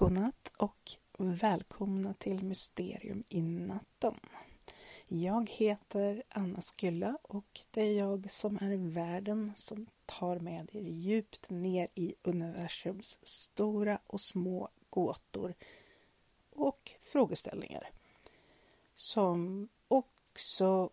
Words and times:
Godnatt 0.00 0.52
och 0.56 0.90
välkomna 1.18 2.14
till 2.14 2.44
Mysterium 2.44 3.24
i 3.28 3.42
natten. 3.42 4.14
Jag 5.08 5.50
heter 5.50 6.22
Anna 6.28 6.60
Skylla 6.60 7.18
och 7.22 7.60
det 7.70 7.82
är 7.82 7.98
jag 7.98 8.30
som 8.30 8.56
är 8.56 8.76
världen 8.76 9.52
som 9.54 9.86
tar 10.06 10.38
med 10.38 10.70
er 10.72 10.80
djupt 10.80 11.50
ner 11.50 11.88
i 11.94 12.14
universums 12.22 13.18
stora 13.22 13.98
och 14.06 14.20
små 14.20 14.68
gåtor 14.90 15.54
och 16.50 16.92
frågeställningar 17.00 17.90
som 18.94 19.68
också 19.88 20.90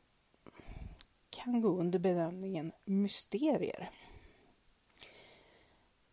kan 1.29 1.61
gå 1.61 1.69
under 1.69 1.99
benämningen 1.99 2.71
mysterier. 2.85 3.91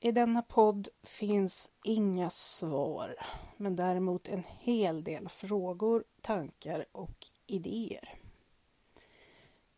I 0.04 0.12
denna 0.12 0.42
podd 0.42 0.88
finns 1.02 1.70
inga 1.84 2.30
svar, 2.30 3.14
men 3.56 3.76
däremot 3.76 4.28
en 4.28 4.44
hel 4.58 5.04
del 5.04 5.28
frågor, 5.28 6.04
tankar 6.20 6.84
och 6.92 7.26
idéer. 7.46 8.18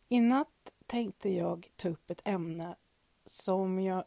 I 0.09 0.19
natt 0.19 0.73
tänkte 0.85 1.29
jag 1.29 1.71
ta 1.75 1.89
upp 1.89 2.09
ett 2.09 2.27
ämne 2.27 2.75
som 3.25 3.79
jag 3.79 4.03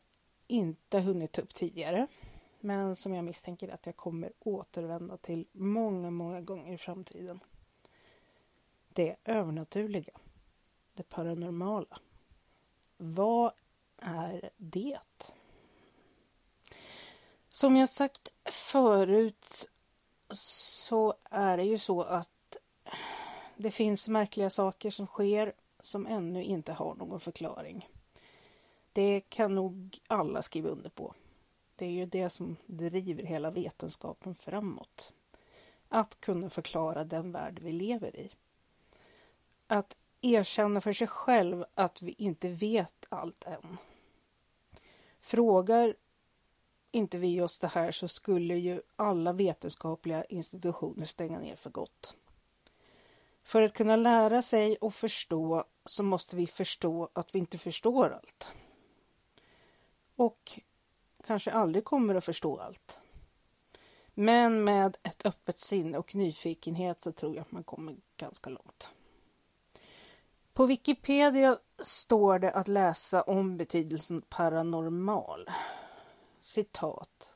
inte 0.47 1.01
hunnit 1.01 1.33
ta 1.33 1.42
upp 1.42 1.55
tidigare, 1.55 2.06
men 2.61 2.97
som 2.97 3.14
jag 3.14 3.25
misstänker 3.25 3.69
att 3.69 3.87
jag 3.87 3.97
kommer 3.97 4.33
återvända 4.39 5.16
till 5.16 5.47
många, 5.52 6.11
många 6.11 6.41
gånger 6.41 6.73
i 6.73 6.78
framtiden. 6.78 7.41
Det 8.89 9.16
övernaturliga, 9.25 10.19
det 10.95 11.02
paranormala. 11.02 11.98
Vad 12.97 13.52
är 13.98 14.50
det? 14.56 15.00
Som 17.52 17.77
jag 17.77 17.88
sagt 17.88 18.32
förut 18.45 19.68
så 20.34 21.14
är 21.30 21.56
det 21.56 21.64
ju 21.64 21.78
så 21.78 22.02
att 22.02 22.56
det 23.56 23.70
finns 23.70 24.08
märkliga 24.08 24.50
saker 24.50 24.91
som 24.91 25.06
sker 25.06 25.52
som 25.80 26.06
ännu 26.06 26.44
inte 26.44 26.72
har 26.72 26.94
någon 26.94 27.20
förklaring. 27.20 27.88
Det 28.92 29.20
kan 29.20 29.55
nog 29.55 29.98
alla 30.06 30.42
skriva 30.42 30.69
under 30.69 30.91
på. 30.91 31.14
Det 31.77 31.86
är 31.86 31.91
ju 31.91 32.06
det 32.06 32.30
som 32.30 32.56
driver 32.66 33.22
hela 33.22 33.50
vetenskapen 33.50 34.34
framåt. 34.34 35.12
Att 35.88 36.20
kunna 36.20 36.50
förklara 36.50 37.05
den 37.05 37.32
värld 37.32 37.58
vi 37.62 37.72
lever 37.72 38.16
i. 38.16 38.30
Att 39.66 39.97
erkänna 40.20 40.80
för 40.80 40.92
sig 40.92 41.06
själv 41.06 41.64
att 41.75 42.03
vi 42.03 42.14
inte 42.19 42.48
vet 42.48 43.06
allt 43.08 43.44
än. 43.44 43.77
Frågar 45.20 45.94
inte 46.92 47.19
vi 47.19 47.41
oss 47.41 47.58
det 47.58 47.69
här 47.69 47.92
så 47.92 48.08
skulle 48.08 48.55
ju 48.55 48.83
alla 48.96 49.33
vetenskapliga 49.33 50.24
institutioner 50.24 51.06
stänga 51.06 51.38
ner 51.38 51.56
för 51.56 51.70
gott. 51.70 52.16
För 53.42 53.62
att 53.62 53.72
kunna 53.72 53.97
lära 53.97 54.42
sig 54.42 54.77
och 54.77 54.94
förstå 54.94 55.64
så 55.84 56.02
måste 56.02 56.36
vi 56.36 56.47
förstå 56.47 57.08
att 57.12 57.34
vi 57.34 57.38
inte 57.38 57.58
förstår 57.58 58.10
allt. 58.10 58.55
Och 60.16 60.60
kanske 61.27 61.52
aldrig 61.52 61.84
kommer 61.84 62.14
att 62.14 62.24
förstå 62.24 62.58
allt. 62.58 63.00
Men 64.14 64.64
med 64.64 64.97
ett 65.02 65.27
öppet 65.27 65.58
sinne 65.58 65.98
och 65.98 66.14
nyfikenhet 66.14 67.02
så 67.02 67.12
tror 67.12 67.34
jag 67.34 67.42
att 67.42 67.52
man 67.52 67.64
kommer 67.64 67.97
ganska 68.16 68.50
långt. 68.50 68.91
På 70.52 70.66
Wikipedia 70.66 71.58
står 71.78 72.38
det 72.38 72.52
att 72.52 72.69
läsa 72.69 73.22
om 73.22 73.56
betydelsen 73.56 74.22
paranormal 74.22 75.50
citat. 76.51 77.34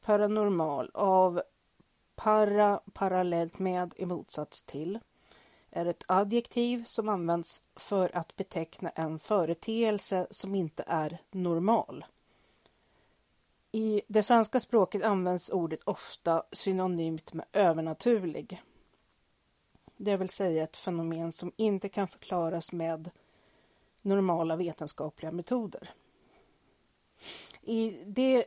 Paranormal 0.00 0.90
av 0.94 1.42
para 2.14 2.80
parallellt 2.92 3.58
med 3.58 3.94
i 3.96 4.06
motsats 4.06 4.62
till 4.62 4.98
är 5.70 5.86
ett 5.86 6.04
adjektiv 6.08 6.84
som 6.84 7.08
används 7.08 7.62
för 7.76 8.16
att 8.16 8.36
beteckna 8.36 8.90
en 8.90 9.18
företeelse 9.18 10.26
som 10.30 10.54
inte 10.54 10.84
är 10.86 11.18
normal. 11.30 12.04
I 13.72 14.02
det 14.08 14.22
svenska 14.22 14.60
språket 14.60 15.02
används 15.02 15.50
ordet 15.50 15.82
ofta 15.84 16.42
synonymt 16.52 17.32
med 17.32 17.46
övernaturlig. 17.52 18.62
Det 19.96 20.16
vill 20.16 20.28
säga 20.28 20.64
ett 20.64 20.76
fenomen 20.76 21.32
som 21.32 21.52
inte 21.56 21.88
kan 21.88 22.08
förklaras 22.08 22.72
med 22.72 23.10
normala 24.02 24.56
vetenskapliga 24.56 25.32
metoder. 25.32 25.90
I 27.62 28.04
det 28.06 28.44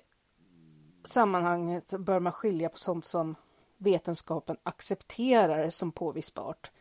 sammanhanget 1.03 1.93
bör 1.99 2.19
man 2.19 2.33
skilja 2.33 2.69
på 2.69 2.77
sånt 2.77 3.05
som 3.05 3.35
vetenskapen 3.77 4.57
accepterar 4.63 5.69
som 5.69 5.91
påvisbart. 5.91 6.71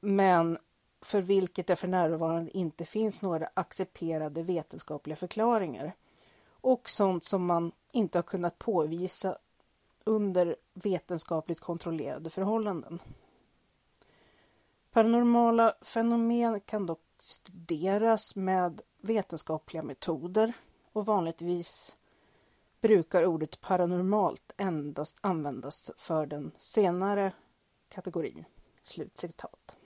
Men 0.00 0.58
för 1.00 1.20
vilket 1.20 1.66
det 1.66 1.76
för 1.76 1.88
närvarande 1.88 2.56
inte 2.56 2.84
finns 2.84 3.22
några 3.22 3.48
accepterade 3.54 4.42
vetenskapliga 4.42 5.16
förklaringar. 5.16 5.92
Och 6.60 6.90
sånt 6.90 7.24
som 7.24 7.46
man 7.46 7.72
inte 7.92 8.18
har 8.18 8.22
kunnat 8.22 8.58
påvisa 8.58 9.38
under 10.04 10.56
vetenskapligt 10.74 11.60
kontrollerade 11.60 12.30
förhållanden. 12.30 13.02
Paranormala 14.90 15.74
fenomen 15.80 16.60
kan 16.60 16.86
dock 16.86 17.02
studeras 17.18 18.36
med 18.36 18.80
vetenskapliga 19.00 19.82
metoder 19.82 20.52
och 20.98 21.06
vanligtvis 21.06 21.96
brukar 22.80 23.26
ordet 23.26 23.60
paranormalt 23.60 24.52
endast 24.56 25.18
användas 25.20 25.90
för 25.96 26.26
den 26.26 26.52
senare 26.58 27.32
kategorin. 27.88 28.44
Slutcitat. 28.82 29.76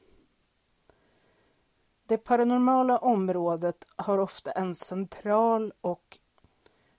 Det 2.06 2.18
paranormala 2.18 2.98
området 2.98 3.84
har 3.96 4.18
ofta 4.18 4.50
en 4.52 4.74
central 4.74 5.72
och 5.80 6.18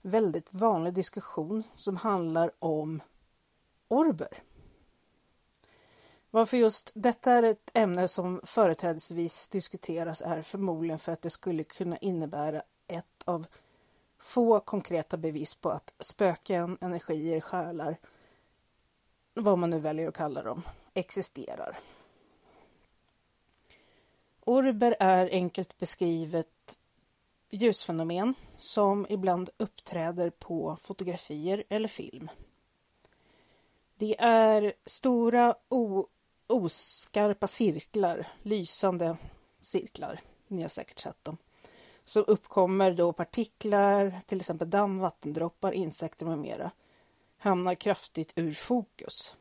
väldigt 0.01 0.53
vanlig 0.53 0.93
diskussion 0.93 1.63
som 1.75 1.97
handlar 1.97 2.51
om 2.59 3.01
orber. 3.87 4.43
Varför 6.29 6.57
just 6.57 6.91
detta 6.93 7.31
är 7.31 7.43
ett 7.43 7.71
ämne 7.73 8.07
som 8.07 8.41
företrädesvis 8.43 9.49
diskuteras 9.49 10.21
är 10.21 10.41
förmodligen 10.41 10.99
för 10.99 11.11
att 11.11 11.21
det 11.21 11.29
skulle 11.29 11.63
kunna 11.63 11.97
innebära 11.97 12.63
ett 12.87 13.23
av 13.25 13.47
få 14.23 14.59
konkreta 14.59 15.17
bevis 15.17 15.55
på 15.55 15.69
att 15.69 15.93
spöken, 15.99 16.77
energier, 16.81 17.41
själar, 17.41 17.97
vad 19.33 19.57
man 19.57 19.69
nu 19.69 19.79
väljer 19.79 20.07
att 20.07 20.15
kalla 20.15 20.43
dem, 20.43 20.61
existerar. 20.93 21.79
Orber 24.39 24.95
är 24.99 25.29
enkelt 25.29 25.77
beskrivet 25.77 26.77
ljusfenomen 27.49 28.33
som 28.57 29.05
ibland 29.09 29.49
uppträder 29.57 30.29
på 30.29 30.77
fotografier 30.81 31.63
eller 31.69 31.87
film. 31.87 32.29
Det 33.95 34.15
är 34.19 34.73
stora 34.85 35.55
oskarpa 36.47 37.47
cirklar, 37.47 38.27
lysande 38.41 39.17
cirklar, 39.61 40.19
ni 40.47 40.61
har 40.61 40.69
säkert 40.69 40.99
sett 40.99 41.23
dem 41.23 41.37
så 42.05 42.19
uppkommer 42.19 42.93
då 42.93 43.13
partiklar, 43.13 44.21
till 44.25 44.39
exempel 44.39 44.69
damm, 44.69 44.99
vattendroppar, 44.99 45.71
insekter 45.71 46.25
med 46.25 46.37
mera, 46.37 46.71
hamnar 47.37 47.75
kraftigt 47.75 48.33
ur 48.35 48.51
fokus. 48.51 49.37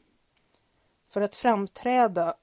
För 1.08 1.20
att 1.20 1.34
framträda 1.34 2.34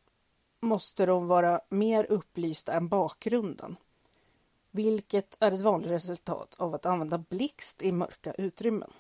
måste 0.59 1.06
de 1.06 1.28
vara 1.28 1.62
mer 1.69 2.12
upplysta 2.12 2.74
än 2.74 2.88
bakgrunden, 2.88 3.78
vilket 4.72 5.38
är 5.40 5.52
ett 5.52 5.62
vanligt 5.62 5.91
resultat 5.91 6.56
av 6.57 6.75
att 6.75 6.86
använda 6.86 7.18
blixt 7.18 7.81
i 7.81 7.91
mörka 7.91 8.34
utrymmen. 8.34 8.91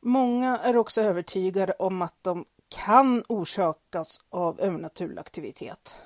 Många 0.00 0.58
är 0.58 0.76
också 0.76 1.00
övertygade 1.00 1.72
om 1.72 2.02
att 2.02 2.22
de 2.22 2.44
kan 2.68 3.24
orsakas 3.28 4.24
av 4.28 4.60
övernaturlig 4.60 5.18
aktivitet 5.18 6.02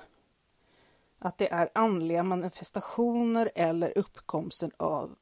att 1.19 1.37
det 1.37 1.51
är 1.51 1.69
andliga 1.75 2.23
manifestationer 2.23 3.51
eller 3.55 3.97
uppkomsten 3.97 4.71
av 4.77 5.15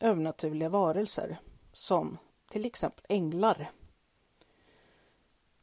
övernaturliga 0.00 0.68
varelser 0.68 1.38
som 1.72 2.18
till 2.50 2.64
exempel 2.66 3.04
änglar. 3.08 3.70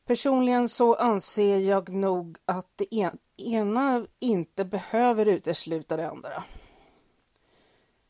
Personligen 0.05 0.69
så 0.69 0.95
anser 0.95 1.57
jag 1.57 1.89
nog 1.89 2.37
att 2.45 2.67
det 2.75 3.11
ena 3.37 4.07
inte 4.19 4.65
behöver 4.65 5.25
utesluta 5.25 5.97
det 5.97 6.09
andra. 6.09 6.43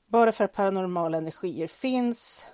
Bara 0.05 0.31
för 0.31 0.43
att 0.43 0.53
paranormala 0.53 1.17
energier 1.17 1.67
finns 1.67 2.45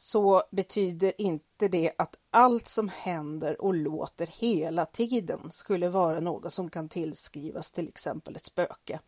så 0.00 0.42
betyder 0.50 1.20
inte 1.20 1.68
det 1.68 1.92
att 1.98 2.18
allt 2.30 2.68
som 2.68 2.88
händer 2.88 3.60
och 3.60 3.74
låter 3.74 4.26
hela 4.26 4.86
tiden 4.86 5.50
skulle 5.50 5.88
vara 5.88 6.20
något 6.20 6.52
som 6.52 6.70
kan 6.70 6.88
tillskrivas 6.88 7.72
till 7.72 7.88
exempel 7.88 8.36
ett 8.36 8.44
spöke. 8.44 9.00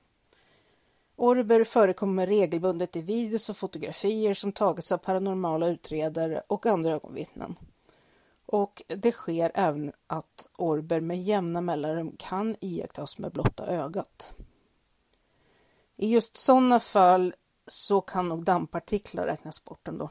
Orber 1.16 1.64
förekommer 1.64 2.26
regelbundet 2.26 2.96
i 2.96 3.00
videos 3.00 3.50
och 3.50 3.56
fotografier 3.56 4.34
som 4.34 4.52
tagits 4.52 4.92
av 4.92 4.98
paranormala 4.98 5.68
utredare 5.68 6.42
och 6.46 6.66
andra 6.66 6.92
ögonvittnen. 6.92 7.56
Och 8.46 8.82
det 8.86 9.12
sker 9.12 9.52
även 9.54 9.92
att 10.06 10.48
orber 10.56 11.00
med 11.00 11.22
jämna 11.22 11.60
mellanrum 11.60 12.16
kan 12.18 12.56
iakttas 12.60 13.18
med 13.18 13.32
blotta 13.32 13.66
ögat. 13.66 14.34
I 15.96 16.08
just 16.08 16.36
sådana 16.36 16.80
fall 16.80 17.34
så 17.66 18.00
kan 18.00 18.28
nog 18.28 18.44
dammpartiklar 18.44 19.26
räknas 19.26 19.64
bort 19.64 19.88
ändå. 19.88 20.10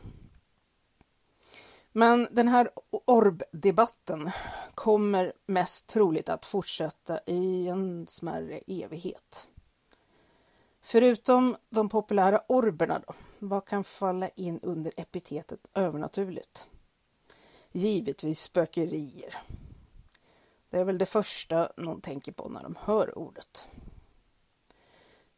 Men 1.91 2.27
den 2.31 2.47
här 2.47 2.71
orbdebatten 2.89 4.31
kommer 4.75 5.33
mest 5.45 5.87
troligt 5.87 6.29
att 6.29 6.45
fortsätta 6.45 7.19
i 7.25 7.67
en 7.67 8.07
smärre 8.07 8.61
evighet. 8.67 9.49
Förutom 10.81 11.57
de 11.69 11.89
populära 11.89 12.41
orberna 12.47 13.01
då, 13.07 13.13
vad 13.39 13.65
kan 13.65 13.83
falla 13.83 14.29
in 14.29 14.59
under 14.59 14.93
epitetet 14.97 15.59
övernaturligt? 15.73 16.67
Givetvis 17.71 18.41
spökerier. 18.41 19.37
Det 20.69 20.77
är 20.77 20.83
väl 20.83 20.97
det 20.97 21.05
första 21.05 21.71
någon 21.77 22.01
tänker 22.01 22.31
på 22.31 22.49
när 22.49 22.63
de 22.63 22.77
hör 22.79 23.17
ordet. 23.17 23.67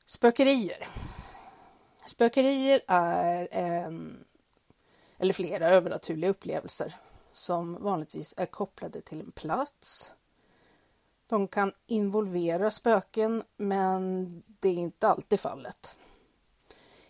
Spökerier. 0.05 0.87
Spökerier 2.05 2.81
är 2.87 3.47
en 3.51 4.25
eller 5.21 5.33
flera 5.33 5.69
övernaturliga 5.69 6.29
upplevelser 6.29 6.95
som 7.31 7.83
vanligtvis 7.83 8.33
är 8.37 8.45
kopplade 8.45 9.01
till 9.01 9.19
en 9.19 9.31
plats. 9.31 10.13
De 11.27 11.47
kan 11.47 11.73
involvera 11.87 12.71
spöken, 12.71 13.43
men 13.57 14.27
det 14.59 14.69
är 14.69 14.73
inte 14.73 15.07
alltid 15.07 15.39
fallet. 15.39 15.99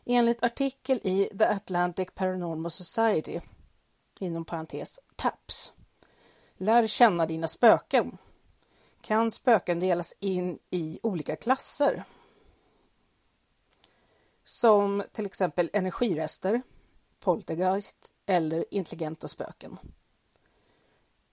Enligt 0.05 0.43
artikel 0.43 0.99
i 1.03 1.29
The 1.39 1.45
Atlantic 1.45 2.07
Paranormal 2.15 2.71
Society, 2.71 3.39
inom 4.19 4.45
parentes 4.45 4.99
TAPS, 5.15 5.73
lär 6.57 6.87
känna 6.87 7.25
dina 7.25 7.47
spöken, 7.47 8.17
kan 9.01 9.31
spöken 9.31 9.79
delas 9.79 10.15
in 10.19 10.59
i 10.69 10.99
olika 11.03 11.35
klasser. 11.35 12.03
Som 14.43 15.03
till 15.11 15.25
exempel 15.25 15.69
energirester, 15.73 16.61
poltergeist 17.21 18.13
eller 18.25 18.65
intelligenta 18.71 19.27
spöken. 19.27 19.77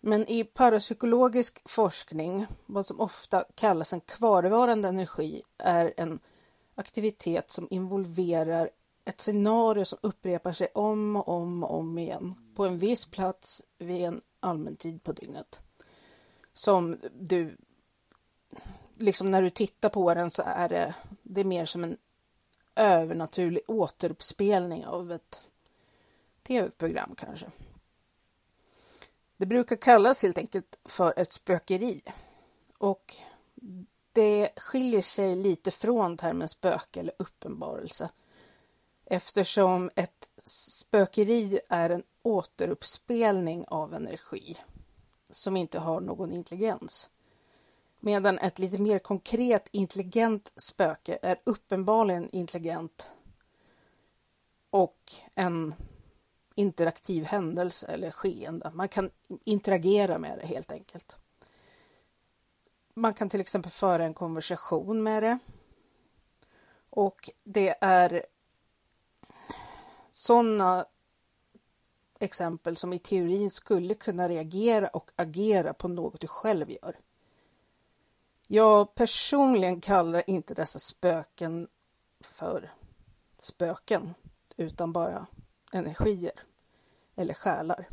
Men 0.00 0.31
i 0.31 0.44
parapsykologisk 0.44 1.62
forskning, 1.64 2.46
vad 2.67 2.87
som 2.87 3.00
ofta 3.00 3.44
kallas 3.55 3.93
en 3.93 4.00
kvarvarande 4.00 4.88
energi, 4.88 5.43
är 5.58 5.94
en 5.96 6.20
aktivitet 6.75 7.50
som 7.50 7.69
involverar 7.70 8.70
ett 9.05 9.20
scenario 9.20 9.85
som 9.85 9.99
upprepar 10.02 10.52
sig 10.52 10.69
om 10.75 11.17
och 11.17 11.29
om 11.29 11.64
och 11.64 11.79
om 11.79 11.99
igen 11.99 12.34
på 12.55 12.67
en 12.67 12.79
viss 12.79 13.06
plats 13.06 13.62
vid 13.79 14.05
en 14.05 14.20
allmän 14.41 14.76
tid 14.76 15.02
på 15.02 15.12
dygnet. 15.12 15.61
Som 16.52 16.99
du, 17.20 17.56
liksom 18.94 19.31
när 19.31 19.43
du 19.43 19.50
tittar 19.50 19.88
på 19.88 20.14
den 20.14 20.31
så 20.31 20.43
är 20.46 20.69
det, 20.69 20.94
det 21.23 21.41
är 21.41 21.44
mer 21.44 21.67
som 21.67 21.84
en 21.84 21.96
övernaturlig 22.76 23.62
återuppspelning 23.67 24.87
av 24.87 25.12
ett 25.12 25.43
tv-program 26.48 27.14
kanske. 27.14 27.46
Det 29.36 29.46
brukar 29.46 29.76
kallas 29.76 30.22
helt 30.22 30.38
enkelt 30.38 30.78
för 30.84 31.14
ett 31.16 31.32
spökeri 31.32 32.02
och 32.78 33.14
det 34.12 34.50
skiljer 34.56 35.02
sig 35.02 35.36
lite 35.36 35.70
från 35.70 36.16
termen 36.16 36.48
spöke 36.48 37.00
eller 37.00 37.14
uppenbarelse 37.18 38.10
eftersom 39.04 39.90
ett 39.94 40.30
spökeri 40.42 41.60
är 41.68 41.90
en 41.90 42.02
återuppspelning 42.22 43.64
av 43.68 43.94
energi 43.94 44.58
som 45.30 45.56
inte 45.56 45.78
har 45.78 46.00
någon 46.00 46.32
intelligens. 46.32 47.10
Medan 48.00 48.38
ett 48.38 48.58
lite 48.58 48.78
mer 48.78 48.98
konkret 48.98 49.68
intelligent 49.72 50.52
spöke 50.56 51.18
är 51.22 51.40
uppenbarligen 51.44 52.28
intelligent 52.32 53.12
och 54.70 55.12
en 55.34 55.74
interaktiv 56.58 57.25
händelse 57.25 57.87
eller 57.87 58.10
skeende. 58.10 58.70
Man 58.75 58.88
kan 58.88 59.10
interagera 59.44 60.19
med 60.19 60.38
det 60.38 60.46
helt 60.46 60.72
enkelt. 60.72 61.16
Man 62.94 63.14
kan 63.14 63.28
till 63.28 63.40
exempel 63.40 63.72
föra 63.72 64.05
en 64.05 64.14
konversation 64.14 65.02
med 65.02 65.22
det. 65.22 65.38
Och 66.90 67.31
det 67.44 67.76
är 67.81 68.26
sådana 70.10 70.87
exempel 72.19 72.76
som 72.76 72.93
i 72.93 72.99
teorin 72.99 73.50
skulle 73.50 73.94
kunna 73.94 74.28
reagera 74.28 74.88
och 74.88 75.10
agera 75.16 75.75
på 75.75 75.88
något 75.88 76.20
du 76.20 76.26
själv 76.26 76.70
gör. 76.70 76.99
Jag 78.46 78.94
personligen 78.94 79.81
kallar 79.81 80.31
inte 80.31 80.55
dessa 80.55 80.78
spöken 80.78 81.69
för 82.20 82.72
spöken 83.38 84.14
utan 84.56 84.93
bara 84.93 85.26
energier 85.72 86.47
eller 87.19 87.35
själar. 87.35 87.88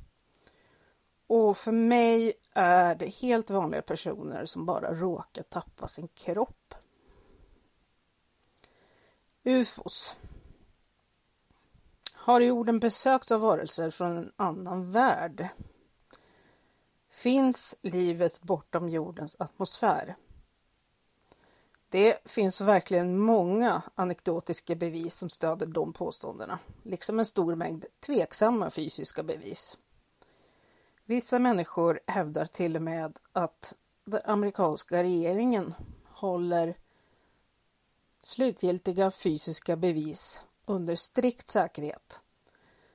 Och 1.28 1.58
för 1.58 1.72
mig 1.72 2.34
är 2.54 2.96
det 2.96 3.08
helt 3.08 3.50
vanliga 3.50 3.82
personer 3.82 4.46
som 4.46 4.66
bara 4.66 4.94
råkar 4.94 5.44
tappa 5.44 5.88
sin 5.88 6.08
kropp. 6.08 6.76
UFOs. 9.44 10.16
Har 12.14 12.42
jorden 12.42 12.80
besökts 12.80 13.32
av 13.32 13.42
varelser 13.42 13.90
från 13.90 14.18
en 14.18 14.32
annan 14.36 14.92
värld? 14.92 15.48
Finns 17.10 17.78
livet 17.82 18.42
bortom 18.42 18.90
jordens 18.90 19.36
atmosfär? 19.40 20.16
Det 21.90 22.30
finns 22.30 22.62
verkligen 22.62 23.20
många 23.20 23.82
anekdotiska 23.96 24.76
bevis 24.76 25.16
som 25.16 25.30
stöder 25.30 25.66
de 25.66 25.94
påståendena, 25.94 26.60
liksom 26.84 27.20
en 27.20 27.26
stor 27.26 27.56
mängd 27.56 27.86
tveksamma 28.06 28.70
fysiska 28.70 29.24
bevis. 29.24 29.78
Vissa 31.06 31.40
människor 31.40 32.00
hävdar 32.08 32.46
till 32.46 32.76
och 32.76 32.82
med 32.82 33.20
att 33.32 33.76
den 34.06 34.22
amerikanska 34.26 35.04
regeringen 35.04 35.74
håller 36.06 36.78
slutgiltiga 38.24 39.12
fysiska 39.12 39.76
bevis 39.76 40.44
under 40.66 40.96
strikt 40.96 41.50
säkerhet 41.50 42.22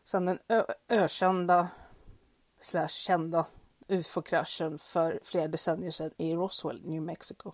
sedan 0.05 0.27
den 0.27 0.39
ökända 0.89 1.69
slash 2.61 2.89
kända 2.89 3.47
ufo-kraschen 3.89 4.79
för 4.79 5.21
flera 5.23 5.49
decennier 5.49 5.91
sedan 5.91 6.11
i 6.17 6.35
Roswell, 6.35 6.87
New 6.87 7.03
Mexico. 7.03 7.53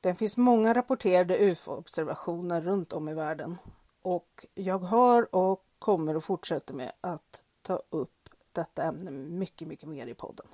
Det 0.00 0.14
finns 0.14 0.36
många 0.36 0.74
rapporterade 0.74 1.38
UFO-observationer 1.38 2.60
runt 2.60 2.92
om 2.92 3.08
i 3.08 3.14
världen 3.14 3.58
och 4.02 4.46
jag 4.54 4.78
har 4.78 5.34
och 5.34 5.64
kommer 5.78 6.14
att 6.14 6.24
fortsätta 6.24 6.72
med 6.72 6.92
att 7.00 7.44
ta 7.62 7.82
upp 7.90 8.28
detta 8.52 8.82
ämne 8.82 9.10
mycket, 9.10 9.68
mycket 9.68 9.88
mer 9.88 10.06
i 10.06 10.14
podden. 10.14 10.46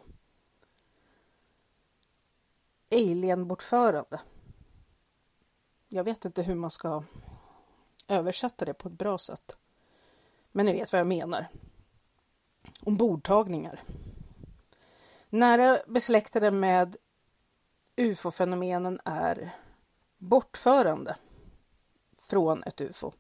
Alienbortförande. 2.92 4.20
Jag 5.88 6.04
vet 6.04 6.24
inte 6.24 6.42
hur 6.42 6.54
man 6.54 6.70
ska 6.70 7.02
översätta 8.08 8.64
det 8.64 8.74
på 8.74 8.88
ett 8.88 8.98
bra 8.98 9.18
sätt. 9.18 9.56
Men 10.52 10.66
ni 10.66 10.72
vet 10.72 10.92
vad 10.92 11.00
jag 11.00 11.06
menar. 11.06 11.46
Ombordtagningar. 12.80 13.80
Nära 15.28 15.78
besläktade 15.86 16.50
med 16.50 16.96
ufo-fenomenen 17.96 18.98
är 19.04 19.50
bortförande 20.18 21.16
från 22.18 22.62
ett 22.62 22.80
ufo. 22.80 23.12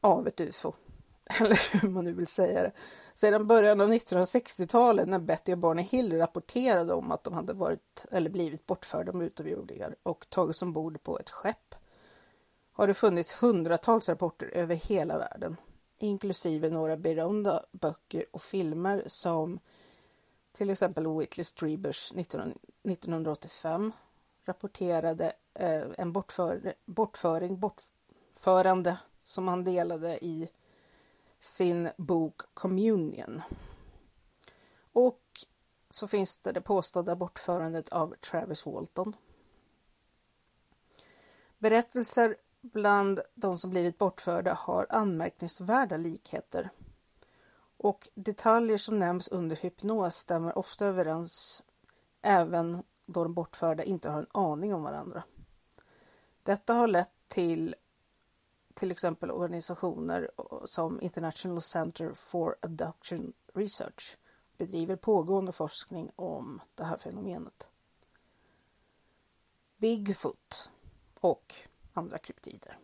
Av 0.00 0.28
ett 0.28 0.40
ufo. 0.40 0.72
Eller 1.40 1.80
hur 1.80 1.88
man 1.88 2.04
nu 2.04 2.12
vill 2.12 2.26
säga 2.26 2.62
det. 2.62 2.72
Sedan 3.14 3.46
början 3.46 3.80
av 3.80 3.92
1960-talet 3.92 5.08
när 5.08 5.18
Betty 5.18 5.52
och 5.52 5.58
Barney 5.58 5.84
Hill 5.84 6.18
rapporterade 6.18 6.94
om 6.94 7.12
att 7.12 7.24
de 7.24 7.34
hade 7.34 7.52
varit 7.52 8.06
eller 8.10 8.30
blivit 8.30 8.66
bortförda 8.66 9.12
med 9.12 9.26
utomjordingar 9.26 9.96
och 10.02 10.26
tagits 10.28 10.62
ombord 10.62 11.02
på 11.02 11.18
ett 11.18 11.30
skepp 11.30 11.74
har 12.72 12.86
det 12.86 12.94
funnits 12.94 13.42
hundratals 13.42 14.08
rapporter 14.08 14.46
över 14.46 14.74
hela 14.74 15.18
världen, 15.18 15.56
inklusive 15.98 16.70
några 16.70 16.96
berömda 16.96 17.62
böcker 17.72 18.24
och 18.30 18.42
filmer 18.42 19.02
som 19.06 19.58
till 20.52 20.70
exempel 20.70 21.18
Whitley 21.18 21.44
Strieber's 21.44 22.12
1985 22.84 23.92
rapporterade 24.44 25.32
eh, 25.54 25.84
en 25.98 26.12
bortför, 26.12 26.74
bortföring, 26.84 27.60
bortförande 27.60 28.98
som 29.24 29.48
han 29.48 29.64
delade 29.64 30.24
i 30.24 30.48
sin 31.40 31.88
bok 31.96 32.42
Communion. 32.54 33.42
Och 34.92 35.22
så 35.90 36.08
finns 36.08 36.38
det 36.38 36.52
det 36.52 36.60
påstådda 36.60 37.16
bortförandet 37.16 37.88
av 37.88 38.14
Travis 38.20 38.66
Walton. 38.66 39.16
Berättelser 41.58 42.36
bland 42.60 43.20
de 43.34 43.58
som 43.58 43.70
blivit 43.70 43.98
bortförda 43.98 44.54
har 44.54 44.86
anmärkningsvärda 44.90 45.96
likheter 45.96 46.70
och 47.82 48.08
detaljer 48.14 48.78
som 48.78 48.98
nämns 48.98 49.28
under 49.28 49.56
hypnos 49.56 50.16
stämmer 50.16 50.58
ofta 50.58 50.86
överens 50.86 51.62
även 52.22 52.82
då 53.06 53.22
de 53.22 53.34
bortförda 53.34 53.82
inte 53.82 54.10
har 54.10 54.18
en 54.18 54.26
aning 54.32 54.74
om 54.74 54.82
varandra. 54.82 55.22
Detta 56.42 56.74
har 56.74 56.86
lett 56.86 57.10
till 57.28 57.74
till 58.74 58.90
exempel 58.90 59.30
organisationer 59.30 60.30
som 60.64 61.00
International 61.00 61.62
Center 61.62 62.12
for 62.14 62.56
Adoption 62.62 63.32
Research 63.54 64.18
bedriver 64.58 64.96
pågående 64.96 65.52
forskning 65.52 66.10
om 66.16 66.60
det 66.74 66.84
här 66.84 66.96
fenomenet. 66.96 67.70
Bigfoot 69.76 70.70
och 71.20 71.54
andra 71.92 72.18
kryptider. 72.18 72.78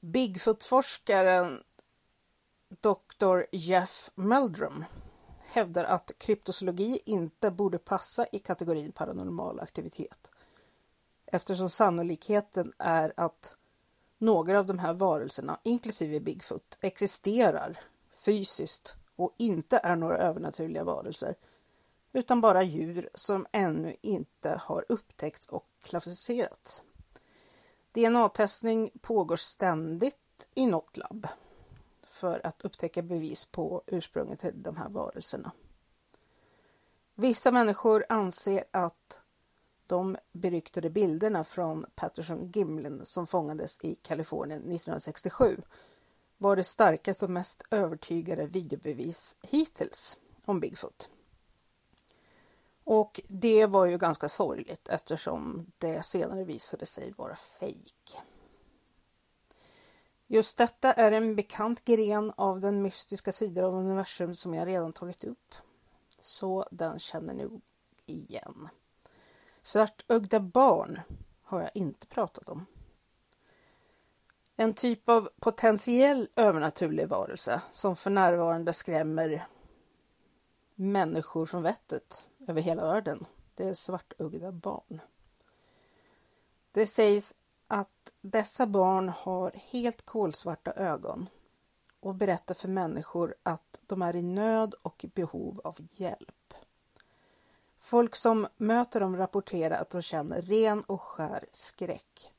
Bigfoot-forskaren 0.00 1.62
Dr. 2.68 3.44
Jeff 3.52 4.10
Meldrum 4.14 4.84
hävdar 5.42 5.84
att 5.84 6.10
kryptozoologi 6.18 7.00
inte 7.04 7.50
borde 7.50 7.78
passa 7.78 8.26
i 8.32 8.38
kategorin 8.38 8.92
paranormal 8.92 9.60
aktivitet 9.60 10.30
eftersom 11.26 11.70
sannolikheten 11.70 12.72
är 12.78 13.12
att 13.16 13.54
några 14.18 14.58
av 14.58 14.66
de 14.66 14.78
här 14.78 14.92
varelserna, 14.94 15.60
inklusive 15.62 16.20
Bigfoot, 16.20 16.78
existerar 16.80 17.80
fysiskt 18.12 18.94
och 19.16 19.34
inte 19.36 19.80
är 19.82 19.96
några 19.96 20.18
övernaturliga 20.18 20.84
varelser 20.84 21.34
utan 22.12 22.40
bara 22.40 22.62
djur 22.62 23.10
som 23.14 23.46
ännu 23.52 23.96
inte 24.00 24.60
har 24.62 24.84
upptäckts 24.88 25.46
och 25.46 25.66
klassificerats. 25.82 26.82
DNA-testning 27.92 28.90
pågår 29.00 29.36
ständigt 29.36 30.48
i 30.54 30.66
något 30.66 30.96
labb 30.96 31.28
för 32.14 32.46
att 32.46 32.62
upptäcka 32.62 33.02
bevis 33.02 33.44
på 33.44 33.82
ursprunget 33.86 34.38
till 34.40 34.62
de 34.62 34.76
här 34.76 34.88
varelserna. 34.88 35.52
Vissa 37.14 37.52
människor 37.52 38.04
anser 38.08 38.64
att 38.70 39.20
de 39.86 40.16
beryktade 40.32 40.90
bilderna 40.90 41.44
från 41.44 41.86
Patterson 41.94 42.50
Gimlin 42.54 43.00
som 43.04 43.26
fångades 43.26 43.78
i 43.82 43.94
Kalifornien 43.94 44.58
1967 44.58 45.62
var 46.38 46.56
det 46.56 46.64
starkaste 46.64 47.24
och 47.24 47.30
mest 47.30 47.62
övertygade 47.70 48.46
videobevis 48.46 49.36
hittills 49.42 50.16
om 50.44 50.60
Bigfoot. 50.60 51.08
Och 52.84 53.20
det 53.28 53.66
var 53.66 53.86
ju 53.86 53.98
ganska 53.98 54.28
sorgligt 54.28 54.88
eftersom 54.88 55.66
det 55.78 56.06
senare 56.06 56.44
visade 56.44 56.86
sig 56.86 57.12
vara 57.16 57.36
fejk. 57.36 58.18
Just 60.26 60.58
detta 60.58 60.92
är 60.92 61.12
en 61.12 61.36
bekant 61.36 61.84
gren 61.84 62.32
av 62.36 62.60
den 62.60 62.82
mystiska 62.82 63.32
sidan 63.32 63.64
av 63.64 63.74
universum 63.74 64.34
som 64.34 64.54
jag 64.54 64.68
redan 64.68 64.92
tagit 64.92 65.24
upp. 65.24 65.54
Så 66.18 66.68
den 66.70 66.98
känner 66.98 67.34
ni 67.34 67.60
igen. 68.06 68.68
Svartögda 69.62 70.40
barn 70.40 71.00
har 71.42 71.60
jag 71.60 71.70
inte 71.74 72.06
pratat 72.06 72.48
om. 72.48 72.66
En 74.56 74.74
typ 74.74 75.08
av 75.08 75.28
potentiell 75.40 76.28
övernaturlig 76.36 77.08
varelse 77.08 77.62
som 77.70 77.96
för 77.96 78.10
närvarande 78.10 78.72
skrämmer 78.72 79.46
människor 80.74 81.46
från 81.46 81.62
vettet 81.62 82.28
över 82.48 82.62
hela 82.62 82.82
världen. 82.82 83.26
Det 83.54 83.64
är 83.64 83.74
svartögda 83.74 84.52
barn. 84.52 85.00
Det 86.72 86.86
sägs 86.86 87.36
att 87.66 88.12
dessa 88.20 88.66
barn 88.66 89.08
har 89.08 89.52
helt 89.54 90.06
kolsvarta 90.06 90.72
ögon 90.72 91.28
och 92.00 92.14
berättar 92.14 92.54
för 92.54 92.68
människor 92.68 93.34
att 93.42 93.80
de 93.86 94.02
är 94.02 94.16
i 94.16 94.22
nöd 94.22 94.74
och 94.82 95.04
i 95.04 95.08
behov 95.08 95.60
av 95.64 95.76
hjälp. 95.90 96.54
Folk 97.78 98.16
som 98.16 98.46
möter 98.56 99.00
dem 99.00 99.16
rapporterar 99.16 99.80
att 99.80 99.90
de 99.90 100.02
känner 100.02 100.42
ren 100.42 100.82
och 100.82 101.02
skär 101.02 101.46
skräck. 101.52 102.32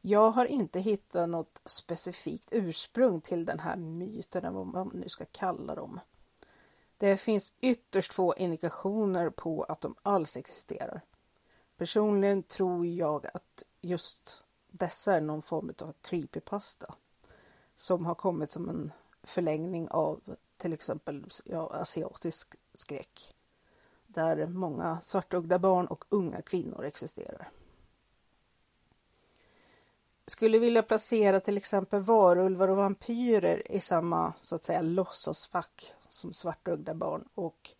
Jag 0.00 0.30
har 0.30 0.46
inte 0.46 0.80
hittat 0.80 1.28
något 1.28 1.60
specifikt 1.64 2.48
ursprung 2.52 3.20
till 3.20 3.44
den 3.44 3.58
här 3.58 3.76
myten, 3.76 4.44
eller 4.44 4.58
vad 4.58 4.66
man 4.66 4.90
nu 4.94 5.08
ska 5.08 5.24
kalla 5.24 5.74
dem. 5.74 6.00
Det 6.96 7.16
finns 7.16 7.52
ytterst 7.60 8.12
få 8.12 8.34
indikationer 8.36 9.30
på 9.30 9.62
att 9.62 9.80
de 9.80 9.94
alls 10.02 10.36
existerar. 10.36 11.00
Personligen 11.76 12.42
tror 12.42 12.86
jag 12.86 13.26
att 13.34 13.62
just 13.84 14.42
dessa 14.70 15.14
är 15.14 15.20
någon 15.20 15.42
form 15.42 15.74
av 15.82 15.92
creepypasta 16.02 16.94
som 17.76 18.06
har 18.06 18.14
kommit 18.14 18.50
som 18.50 18.68
en 18.68 18.92
förlängning 19.22 19.88
av 19.88 20.20
till 20.56 20.72
exempel 20.72 21.24
ja, 21.44 21.70
asiatisk 21.72 22.54
skräck 22.72 23.34
där 24.06 24.46
många 24.46 25.00
svartögda 25.00 25.58
barn 25.58 25.86
och 25.86 26.04
unga 26.08 26.42
kvinnor 26.42 26.84
existerar. 26.84 27.50
Skulle 30.26 30.58
vilja 30.58 30.82
placera 30.82 31.40
till 31.40 31.56
exempel 31.56 32.00
varulvar 32.00 32.68
och 32.68 32.76
vampyrer 32.76 33.72
i 33.72 33.80
samma 33.80 34.32
så 34.40 34.56
att 34.56 34.64
säga 34.64 34.82
låtsasfack 34.82 35.92
som 36.08 36.32
svartögda 36.32 36.94
barn 36.94 37.28
och 37.34 37.70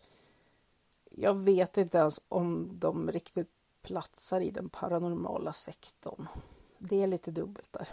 jag 1.11 1.33
vet 1.33 1.77
inte 1.77 1.97
ens 1.97 2.21
om 2.27 2.69
de 2.79 3.11
riktigt 3.11 3.54
platsar 3.85 4.41
i 4.41 4.51
den 4.51 4.69
paranormala 4.69 5.53
sektorn. 5.53 6.27
Det 6.79 7.03
är 7.03 7.07
lite 7.07 7.31
dubbelt 7.31 7.73
där. 7.73 7.87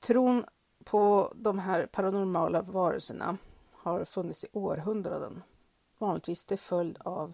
Tron 0.00 0.44
på 0.84 1.32
de 1.36 1.58
här 1.58 1.86
paranormala 1.86 2.62
varelserna 2.62 3.36
har 3.72 4.04
funnits 4.04 4.44
i 4.44 4.48
århundraden. 4.52 5.42
Vanligtvis 5.98 6.44
till 6.44 6.58
följd 6.58 6.98
av 7.00 7.32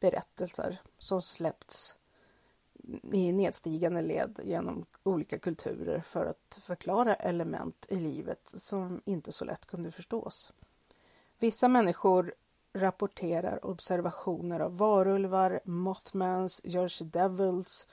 berättelser 0.00 0.80
som 0.98 1.22
släppts 1.22 1.96
i 3.12 3.32
nedstigande 3.32 4.02
led 4.02 4.40
genom 4.44 4.84
olika 5.02 5.38
kulturer 5.38 6.00
för 6.00 6.26
att 6.26 6.58
förklara 6.60 7.14
element 7.14 7.86
i 7.88 7.96
livet 7.96 8.40
som 8.44 9.02
inte 9.04 9.32
så 9.32 9.44
lätt 9.44 9.66
kunde 9.66 9.90
förstås. 9.90 10.52
Vissa 11.38 11.68
människor 11.68 12.34
rapporterar 12.74 13.64
observationer 13.64 14.60
av 14.60 14.76
varulvar, 14.76 15.60
mothmans, 15.64 16.60
Jersey 16.64 17.06
Devils 17.06 17.86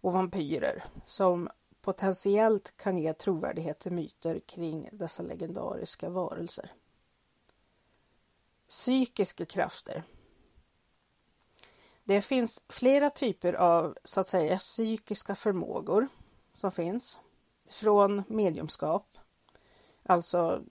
och 0.00 0.12
vampyrer 0.12 0.84
som 1.04 1.48
potentiellt 1.80 2.76
kan 2.76 2.98
ge 2.98 3.12
trovärdighet 3.12 3.78
till 3.78 3.92
myter 3.92 4.40
kring 4.40 4.88
dessa 4.92 5.22
legendariska 5.22 6.08
varelser. 6.08 6.72
Psykiska 8.68 9.44
krafter 9.44 10.04
det 12.04 12.22
finns 12.22 12.64
flera 12.68 13.10
typer 13.10 13.52
av 13.52 13.96
så 14.04 14.20
att 14.20 14.28
säga 14.28 14.58
psykiska 14.58 15.34
förmågor 15.34 16.08
som 16.54 16.70
finns. 16.70 17.18
Från 17.68 18.22
mediumskap, 18.28 19.18
alltså 20.02 20.62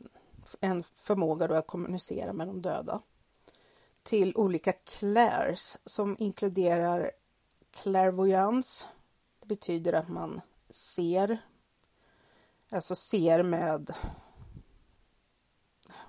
en 0.60 0.84
förmåga 0.84 1.48
då 1.48 1.54
att 1.56 1.68
kommunicera 1.68 2.34
med 2.34 2.48
de 2.48 2.62
döda, 2.62 3.02
till 4.04 4.38
olika 4.38 4.72
clairs 4.74 5.78
som 5.86 6.16
inkluderar 6.20 7.12
clairvoyance. 7.72 8.86
Det 9.40 9.48
betyder 9.48 9.94
att 9.94 10.10
man 10.10 10.42
ser, 10.70 11.38
alltså 12.70 12.96
ser 12.96 13.44
med 13.44 13.94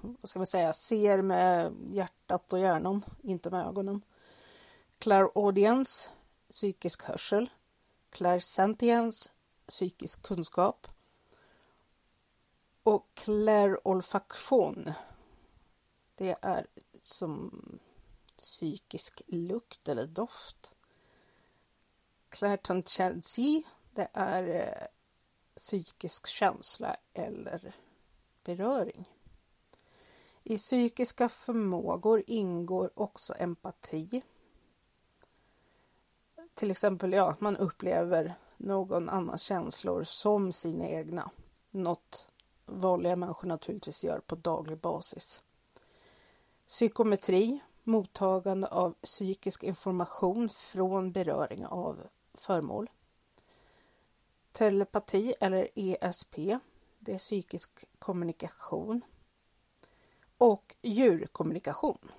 vad 0.02 0.28
ska 0.28 0.38
man 0.38 0.46
säga, 0.46 0.72
ser 0.72 1.22
med 1.22 1.74
hjärtat 1.88 2.52
och 2.52 2.58
hjärnan, 2.58 3.04
inte 3.22 3.50
med 3.50 3.66
ögonen. 3.66 4.02
Clairaudience, 4.98 6.10
psykisk 6.50 7.02
hörsel. 7.02 7.50
Clairsentience, 8.10 9.30
psykisk 9.66 10.22
kunskap. 10.22 10.86
Och 12.82 13.06
clairolfaktion. 13.14 14.92
Det 16.14 16.36
är 16.42 16.66
som 17.04 17.50
psykisk 18.36 19.22
lukt 19.26 19.88
eller 19.88 20.06
doft. 20.06 20.74
Clairtentiency, 22.28 23.62
det 23.94 24.08
är 24.12 24.48
eh, 24.48 24.86
psykisk 25.56 26.26
känsla 26.26 26.96
eller 27.12 27.74
beröring. 28.44 29.08
I 30.44 30.58
psykiska 30.58 31.28
förmågor 31.28 32.22
ingår 32.26 32.90
också 32.94 33.34
empati 33.38 34.22
till 36.54 36.70
exempel 36.70 37.12
ja, 37.12 37.36
man 37.38 37.56
upplever 37.56 38.34
någon 38.56 39.08
annans 39.08 39.42
känslor 39.42 40.04
som 40.04 40.52
sina 40.52 40.88
egna. 40.88 41.30
Något 41.70 42.30
vanliga 42.66 43.16
människor 43.16 43.48
naturligtvis 43.48 44.04
gör 44.04 44.20
på 44.20 44.34
daglig 44.34 44.78
basis. 44.78 45.42
Psykometri, 46.72 47.60
mottagande 47.82 48.66
av 48.66 48.92
psykisk 48.92 49.62
information 49.62 50.48
från 50.48 51.12
beröring 51.12 51.66
av 51.66 52.06
föremål. 52.34 52.90
Telepati 54.52 55.34
eller 55.40 55.68
ESP, 55.74 56.36
det 56.98 57.12
är 57.12 57.18
psykisk 57.18 57.84
kommunikation. 57.98 59.04
Och 60.38 60.76
djurkommunikation. 60.82 62.12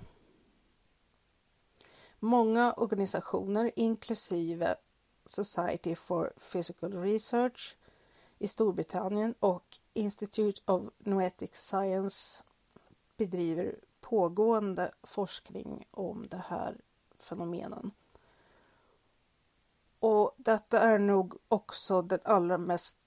Många 2.19 2.73
organisationer, 2.73 3.71
inklusive 3.75 4.75
Society 5.25 5.95
for 5.95 6.33
Physical 6.51 6.93
Research 6.93 7.77
i 8.39 8.47
Storbritannien 8.47 9.35
och 9.39 9.77
Institute 9.93 10.61
of 10.65 10.83
Noetic 10.97 11.55
Science 11.55 12.43
bedriver 13.17 13.79
pågående 14.13 14.91
forskning 15.03 15.87
om 15.91 16.27
det 16.29 16.43
här 16.47 16.77
fenomenen. 17.19 17.91
Och 19.99 20.35
detta 20.37 20.79
är 20.79 20.99
nog 20.99 21.35
också 21.47 22.01
den 22.01 22.19
allra 22.23 22.57
mest, 22.57 22.97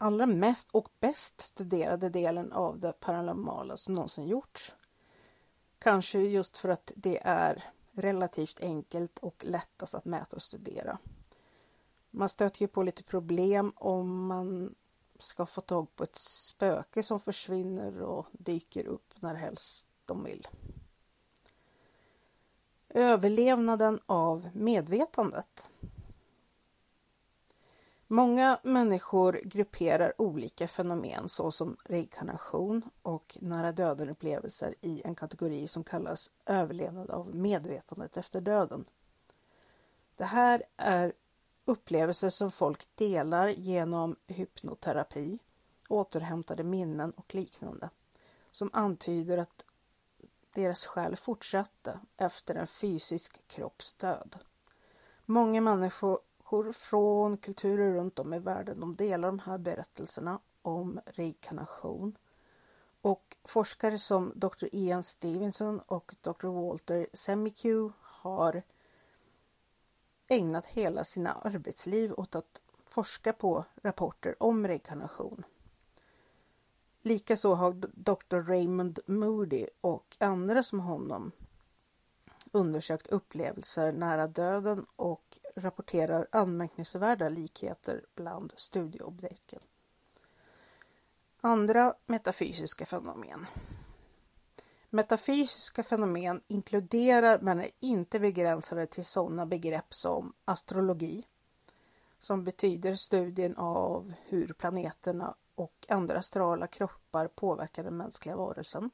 allra 0.00 0.26
mest 0.26 0.68
och 0.70 0.88
bäst 1.00 1.40
studerade 1.40 2.08
delen 2.08 2.52
av 2.52 2.78
det 2.78 2.92
paranormala 2.92 3.76
som 3.76 3.94
någonsin 3.94 4.26
gjorts. 4.26 4.74
Kanske 5.78 6.18
just 6.18 6.58
för 6.58 6.68
att 6.68 6.92
det 6.96 7.20
är 7.22 7.64
relativt 7.92 8.60
enkelt 8.60 9.18
och 9.18 9.44
lättast 9.44 9.94
att 9.94 10.04
mäta 10.04 10.36
och 10.36 10.42
studera. 10.42 10.98
Man 12.10 12.28
stöter 12.28 12.62
ju 12.62 12.68
på 12.68 12.82
lite 12.82 13.02
problem 13.02 13.72
om 13.76 14.26
man 14.26 14.74
ska 15.18 15.46
få 15.46 15.60
tag 15.60 15.96
på 15.96 16.04
ett 16.04 16.16
spöke 16.16 17.02
som 17.02 17.20
försvinner 17.20 18.02
och 18.02 18.26
dyker 18.32 18.86
upp 18.86 19.07
när 19.20 19.34
helst 19.34 19.90
de 20.04 20.24
vill. 20.24 20.48
Överlevnaden 22.88 24.00
av 24.06 24.48
medvetandet. 24.54 25.70
Många 28.06 28.58
människor 28.62 29.40
grupperar 29.44 30.12
olika 30.18 30.68
fenomen 30.68 31.28
såsom 31.28 31.76
reinkarnation 31.84 32.82
och 33.02 33.38
nära 33.40 33.72
döden-upplevelser 33.72 34.74
i 34.80 35.02
en 35.04 35.14
kategori 35.14 35.68
som 35.68 35.84
kallas 35.84 36.30
överlevnad 36.46 37.10
av 37.10 37.34
medvetandet 37.34 38.16
efter 38.16 38.40
döden. 38.40 38.84
Det 40.16 40.24
här 40.24 40.62
är 40.76 41.12
upplevelser 41.64 42.28
som 42.30 42.50
folk 42.50 42.88
delar 42.94 43.48
genom 43.48 44.16
hypnoterapi, 44.26 45.38
återhämtade 45.88 46.64
minnen 46.64 47.10
och 47.10 47.34
liknande 47.34 47.90
som 48.58 48.70
antyder 48.72 49.38
att 49.38 49.64
deras 50.54 50.86
själ 50.86 51.16
fortsatte 51.16 52.00
efter 52.16 52.54
en 52.54 52.66
fysisk 52.66 53.48
kroppsdöd. 53.48 54.36
Många 55.24 55.60
människor 55.60 56.72
från 56.72 57.36
kulturer 57.36 57.92
runt 57.92 58.18
om 58.18 58.34
i 58.34 58.38
världen 58.38 58.80
de 58.80 58.96
delar 58.96 59.28
de 59.28 59.38
här 59.38 59.58
berättelserna 59.58 60.40
om 60.62 61.00
reinkarnation. 61.06 62.18
Och 63.00 63.36
forskare 63.44 63.98
som 63.98 64.32
Dr. 64.36 64.66
Ian 64.72 65.02
Stevenson 65.02 65.80
och 65.80 66.14
Dr. 66.20 66.46
Walter 66.46 67.06
Semicu 67.12 67.90
har 68.00 68.62
ägnat 70.28 70.66
hela 70.66 71.04
sina 71.04 71.32
arbetsliv 71.32 72.12
åt 72.16 72.34
att 72.34 72.62
forska 72.84 73.32
på 73.32 73.64
rapporter 73.82 74.42
om 74.42 74.68
reinkarnation. 74.68 75.44
Likaså 77.02 77.54
har 77.54 77.72
Dr. 77.94 78.36
Raymond 78.36 78.98
Moody 79.06 79.66
och 79.80 80.16
andra 80.20 80.62
som 80.62 80.80
honom 80.80 81.32
undersökt 82.52 83.06
upplevelser 83.06 83.92
nära 83.92 84.26
döden 84.26 84.86
och 84.96 85.38
rapporterar 85.56 86.28
anmärkningsvärda 86.32 87.28
likheter 87.28 88.04
bland 88.14 88.52
studieobjekten. 88.56 89.60
Andra 91.40 91.94
metafysiska 92.06 92.86
fenomen. 92.86 93.46
Metafysiska 94.90 95.82
fenomen 95.82 96.40
inkluderar 96.48 97.38
men 97.40 97.60
är 97.60 97.70
inte 97.78 98.20
begränsade 98.20 98.86
till 98.86 99.04
sådana 99.04 99.46
begrepp 99.46 99.94
som 99.94 100.32
astrologi, 100.44 101.26
som 102.18 102.44
betyder 102.44 102.94
studien 102.94 103.56
av 103.56 104.12
hur 104.26 104.52
planeterna 104.52 105.34
och 105.58 105.86
andra 105.88 106.18
astrala 106.18 106.66
kroppar 106.66 107.28
påverkar 107.28 107.84
den 107.84 107.96
mänskliga 107.96 108.36
varelsen. 108.36 108.90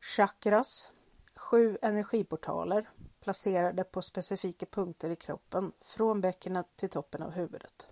Chakras, 0.00 0.92
sju 1.36 1.78
energiportaler 1.82 2.88
placerade 3.20 3.84
på 3.84 4.02
specifika 4.02 4.66
punkter 4.66 5.10
i 5.10 5.16
kroppen 5.16 5.72
från 5.80 6.20
bäckenet 6.20 6.66
till 6.76 6.88
toppen 6.88 7.22
av 7.22 7.30
huvudet. 7.30 7.88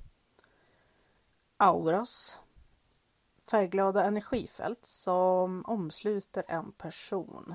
Auras, 1.56 2.40
färgglada 3.50 4.04
energifält 4.04 4.84
som 4.84 5.64
omsluter 5.66 6.44
en 6.48 6.72
person. 6.72 7.54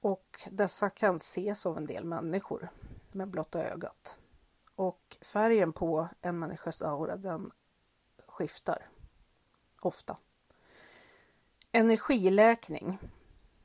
Och 0.00 0.40
dessa 0.50 0.90
kan 0.90 1.16
ses 1.16 1.66
av 1.66 1.76
en 1.76 1.86
del 1.86 2.04
människor 2.04 2.68
med 3.12 3.28
blotta 3.28 3.64
ögat. 3.64 4.18
Och 4.74 5.18
färgen 5.20 5.72
på 5.72 6.08
en 6.20 6.38
människas 6.38 6.82
aura 6.82 7.16
den 7.16 7.50
skiftar 8.38 8.88
ofta. 9.80 10.16
Energiläkning. 11.72 12.98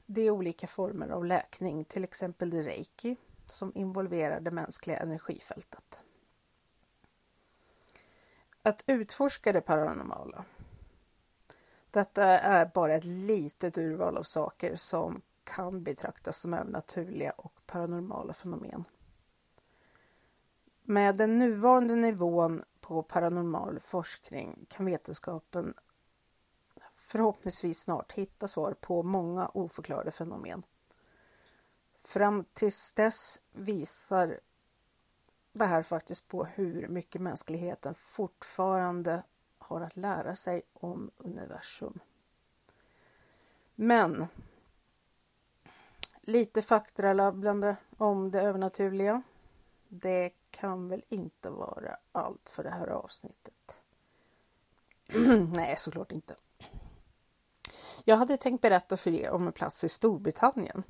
Det 0.06 0.22
är 0.22 0.30
olika 0.30 0.68
former 0.68 1.10
av 1.10 1.26
läkning, 1.26 1.86
till 1.86 2.04
exempel 2.04 2.52
reiki 2.52 3.16
som 3.46 3.72
involverar 3.76 4.40
det 4.40 4.52
mänskliga 4.52 4.98
energifältet. 4.98 6.04
Att 8.64 8.84
utforska 8.88 9.52
det 9.52 9.62
paranormala. 9.62 10.46
Detta 11.92 12.24
är 12.26 12.66
bara 12.74 12.96
ett 12.96 13.06
litet 13.06 13.78
urval 13.78 14.18
av 14.18 14.24
saker 14.24 14.76
som 14.76 15.22
kan 15.44 15.84
betraktas 15.84 16.42
som 16.42 16.54
övernaturliga 16.54 17.32
och 17.32 17.66
paranormala 17.66 18.34
fenomen. 18.34 18.84
Med 20.84 21.16
den 21.16 21.38
nuvarande 21.38 21.96
nivån 21.96 22.64
på 22.84 23.04
paranormal 23.04 23.80
forskning 23.80 24.66
kan 24.70 24.86
vetenskapen 24.86 25.74
förhoppningsvis 26.92 27.82
snart 27.82 28.12
hitta 28.12 28.48
svar 28.48 28.74
på 28.74 29.04
många 29.04 29.52
oförklarade 29.54 30.12
fenomen. 30.12 30.64
Fram 31.98 32.46
tills 32.54 32.94
dess 32.94 33.42
visar 33.52 34.40
det 35.54 35.66
här 35.66 35.84
faktiskt 35.84 36.28
på 36.28 36.44
hur 36.46 36.88
mycket 36.88 37.22
mänskligheten 37.22 37.94
fortfarande 37.94 39.24
har 39.58 39.82
att 39.82 39.98
lära 39.98 40.36
sig 40.36 40.62
om 40.74 41.12
universum. 41.18 42.00
Men 43.76 44.28
lite 46.22 46.62
faktarabblande 46.62 47.76
om 47.98 48.32
det 48.32 48.42
övernaturliga. 48.42 49.22
Det 49.88 50.32
kan 50.54 50.90
väl 50.90 51.04
inte 51.10 51.50
vara 51.50 51.98
allt 52.12 52.50
för 52.50 52.64
det 52.64 52.72
här 52.72 52.88
avsnittet. 52.88 53.82
Nej, 55.56 55.76
såklart 55.78 56.12
inte. 56.12 56.36
Jag 58.04 58.18
hade 58.18 58.38
tänkt 58.38 58.62
berätta 58.62 58.98
för 58.98 59.12
er 59.12 59.30
om 59.30 59.48
en 59.48 59.54
plats 59.54 59.84
i 59.84 59.90
Storbritannien. 59.90 60.84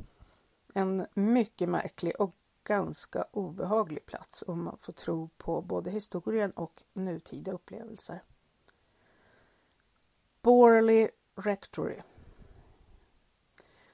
En 0.73 1.07
mycket 1.13 1.69
märklig 1.69 2.21
och 2.21 2.35
ganska 2.63 3.25
obehaglig 3.31 4.05
plats 4.05 4.43
om 4.47 4.63
man 4.63 4.77
får 4.77 4.93
tro 4.93 5.29
på 5.37 5.61
både 5.61 5.91
historien 5.91 6.51
och 6.51 6.83
nutida 6.93 7.51
upplevelser. 7.51 8.23
Borley 10.41 11.09
Rectory. 11.35 12.01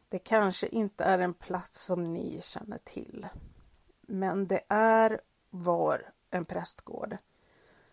Det 0.09 0.19
kanske 0.19 0.67
inte 0.67 1.03
är 1.03 1.19
en 1.19 1.33
plats 1.33 1.81
som 1.81 2.03
ni 2.03 2.39
känner 2.41 2.77
till, 2.83 3.27
men 4.01 4.47
det 4.47 4.61
är 4.69 5.21
var 5.49 6.11
en 6.29 6.45
prästgård 6.45 7.17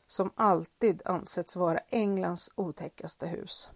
som 0.06 0.30
alltid 0.34 1.02
ansetts 1.04 1.56
vara 1.56 1.78
Englands 1.88 2.50
otäckaste 2.54 3.26
hus. 3.26 3.70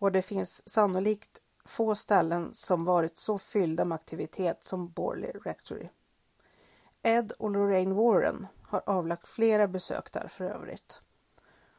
Och 0.00 0.12
det 0.12 0.22
finns 0.22 0.68
sannolikt 0.68 1.42
få 1.64 1.94
ställen 1.94 2.54
som 2.54 2.84
varit 2.84 3.18
så 3.18 3.38
fyllda 3.38 3.84
med 3.84 3.96
aktivitet 3.96 4.64
som 4.64 4.88
Borley 4.90 5.30
Rectory. 5.30 5.88
Ed 7.02 7.32
och 7.32 7.50
Lorraine 7.50 7.94
Warren 7.94 8.46
har 8.62 8.82
avlagt 8.86 9.28
flera 9.28 9.68
besök 9.68 10.12
där 10.12 10.28
för 10.28 10.44
övrigt. 10.44 11.02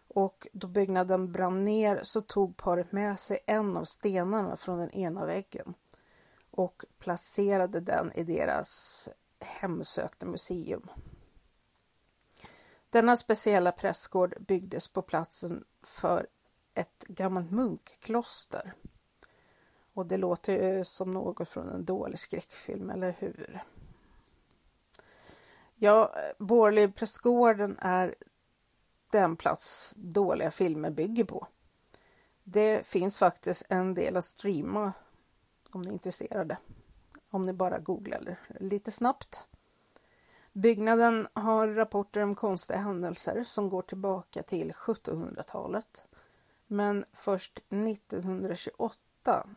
Och 0.08 0.48
då 0.54 0.68
byggnaden 0.68 1.32
brann 1.32 1.64
ner 1.64 2.00
så 2.04 2.22
tog 2.22 2.58
paret 2.58 2.92
med 2.92 3.20
sig 3.20 3.40
en 3.46 3.78
av 3.78 3.84
stenarna 3.84 4.56
från 4.56 4.80
den 4.80 4.92
ena 4.92 5.26
väggen 5.26 5.74
och 6.52 6.86
placerade 7.00 7.80
den 7.80 8.12
i 8.14 8.24
deras 8.24 9.10
hemsökta 9.44 10.26
museum. 10.26 10.90
Denna 12.90 13.16
speciella 13.16 13.72
prästgård 13.72 14.36
byggdes 14.40 14.88
på 14.88 15.02
platsen 15.02 15.64
för 15.84 16.28
ett 16.74 17.04
gammalt 17.08 17.52
munkkloster. 17.52 18.74
Och 19.94 20.06
det 20.06 20.18
låter 20.18 20.84
som 20.84 21.12
något 21.12 21.50
från 21.50 21.70
en 21.70 21.86
dålig 21.86 22.20
skräckfilm, 22.20 22.90
eller 22.90 23.16
hur? 23.20 23.64
Ja, 25.76 26.16
Borley 26.40 26.88
prästgården 26.88 27.78
är 27.80 28.16
den 29.12 29.36
plats 29.36 29.94
dåliga 29.96 30.52
filmer 30.52 30.92
bygger 30.92 31.24
på. 31.24 31.48
Det 32.44 32.88
finns 32.88 33.20
faktiskt 33.20 33.66
en 33.70 33.94
del 33.94 34.18
att 34.18 34.26
streama 34.26 34.94
om 35.72 35.82
ni 35.82 35.88
är 35.88 35.94
intresserade. 35.94 36.58
Om 37.30 37.46
ni 37.46 37.54
bara 37.54 37.80
googlar 37.80 38.40
lite 38.60 38.92
snabbt. 38.92 39.48
Byggnaden 40.54 41.28
har 41.34 41.68
rapporter 41.68 42.22
om 42.22 42.36
konstiga 42.36 42.80
händelser 42.80 43.44
som 43.44 43.70
går 43.70 43.82
tillbaka 43.82 44.44
till 44.44 44.72
1700-talet. 44.72 46.06
Men 46.68 47.06
först 47.14 47.60
1928 47.70 49.48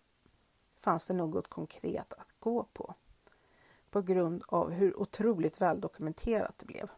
fanns 0.79 1.07
det 1.07 1.15
något 1.15 1.49
konkret 1.49 2.13
att 2.13 2.35
gå 2.39 2.65
på. 2.73 2.95
På 3.91 4.03
grund 4.03 4.43
av 4.47 4.71
hur 4.71 5.01
otroligt 5.01 5.61
väldokumenterat 5.61 6.59
det 6.59 6.67
blev. 6.67 6.91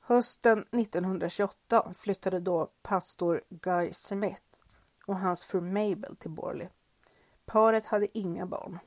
Hösten 0.00 0.58
1928 0.58 1.92
flyttade 1.96 2.40
då 2.40 2.70
pastor 2.82 3.42
Guy 3.48 3.92
Smith 3.92 4.58
och 5.06 5.18
hans 5.18 5.44
fru 5.44 5.60
Mabel 5.60 6.16
till 6.16 6.30
Borley. 6.30 6.68
Paret 7.46 7.86
hade 7.86 8.18
inga 8.18 8.46
barn. 8.46 8.78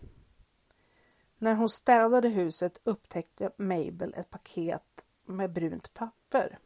När 1.37 1.53
hon 1.53 1.69
städade 1.69 2.29
huset 2.29 2.81
upptäckte 2.83 3.51
Mabel 3.57 4.13
ett 4.17 4.29
paket 4.29 5.05
med 5.25 5.53
brunt 5.53 5.93
papper. 5.93 6.57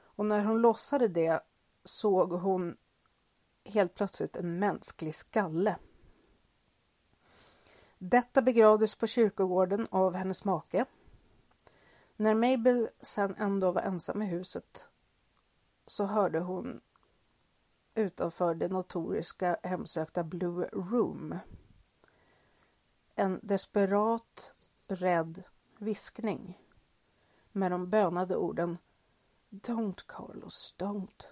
Och 0.00 0.26
när 0.26 0.44
hon 0.44 0.60
lossade 0.60 1.08
det 1.08 1.40
såg 1.84 2.32
hon 2.32 2.76
helt 3.64 3.94
plötsligt 3.94 4.36
en 4.36 4.58
mänsklig 4.58 5.14
skalle. 5.14 5.76
Detta 7.98 8.42
begravdes 8.42 8.94
på 8.94 9.06
kyrkogården 9.06 9.86
av 9.90 10.14
hennes 10.14 10.44
make. 10.44 10.84
När 12.16 12.34
Mabel 12.34 12.88
sen 13.02 13.34
ändå 13.38 13.72
var 13.72 13.82
ensam 13.82 14.22
i 14.22 14.26
huset 14.26 14.88
så 15.86 16.04
hörde 16.04 16.40
hon 16.40 16.80
utanför 17.98 18.54
det 18.54 18.68
notoriska 18.68 19.56
hemsökta 19.62 20.24
Blue 20.24 20.68
Room 20.72 21.38
en 23.18 23.40
desperat, 23.42 24.52
rädd 24.86 25.42
viskning 25.78 26.58
med 27.52 27.70
de 27.70 27.90
bönade 27.90 28.36
orden 28.36 28.78
Don't 29.50 30.02
Carlos, 30.06 30.74
don't. 30.78 31.24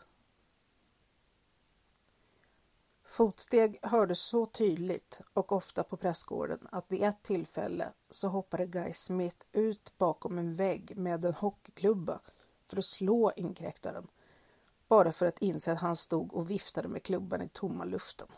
Fotsteg 3.03 3.79
hördes 3.83 4.21
så 4.21 4.47
tydligt 4.47 5.21
och 5.33 5.53
ofta 5.53 5.83
på 5.83 5.97
prästgården 5.97 6.69
att 6.73 6.93
vid 6.93 7.03
ett 7.03 7.23
tillfälle 7.23 7.93
så 8.11 8.29
hoppade 8.29 8.67
Guy 8.67 8.93
Smith 8.93 9.47
ut 9.53 9.99
bakom 9.99 10.39
en 10.39 10.57
vägg 10.57 10.97
med 10.97 11.25
en 11.25 11.35
hockeyklubba 11.35 12.21
för 12.67 12.77
att 12.77 12.85
slå 12.85 13.33
inkräktaren. 13.37 14.09
Bara 14.89 15.13
för 15.13 15.27
att 15.27 15.39
inse 15.39 15.73
att 15.73 15.81
han 15.81 15.97
stod 15.97 16.35
och 16.35 16.51
viftade 16.51 16.89
med 16.89 17.03
klubban 17.03 17.43
i 17.43 17.49
tomma 17.49 17.85
luften. 17.85 18.29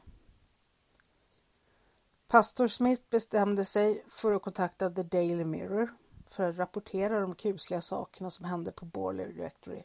Pastor 2.29 2.69
Smith 2.69 3.03
bestämde 3.11 3.65
sig 3.65 4.05
för 4.09 4.33
att 4.33 4.43
kontakta 4.43 4.91
The 4.91 5.03
Daily 5.03 5.45
Mirror 5.45 5.95
för 6.27 6.51
att 6.51 6.57
rapportera 6.57 7.21
de 7.21 7.35
kusliga 7.35 7.81
sakerna 7.81 8.31
som 8.31 8.45
hände 8.45 8.73
på 8.73 8.85
Borley 8.85 9.27
Rectory. 9.27 9.83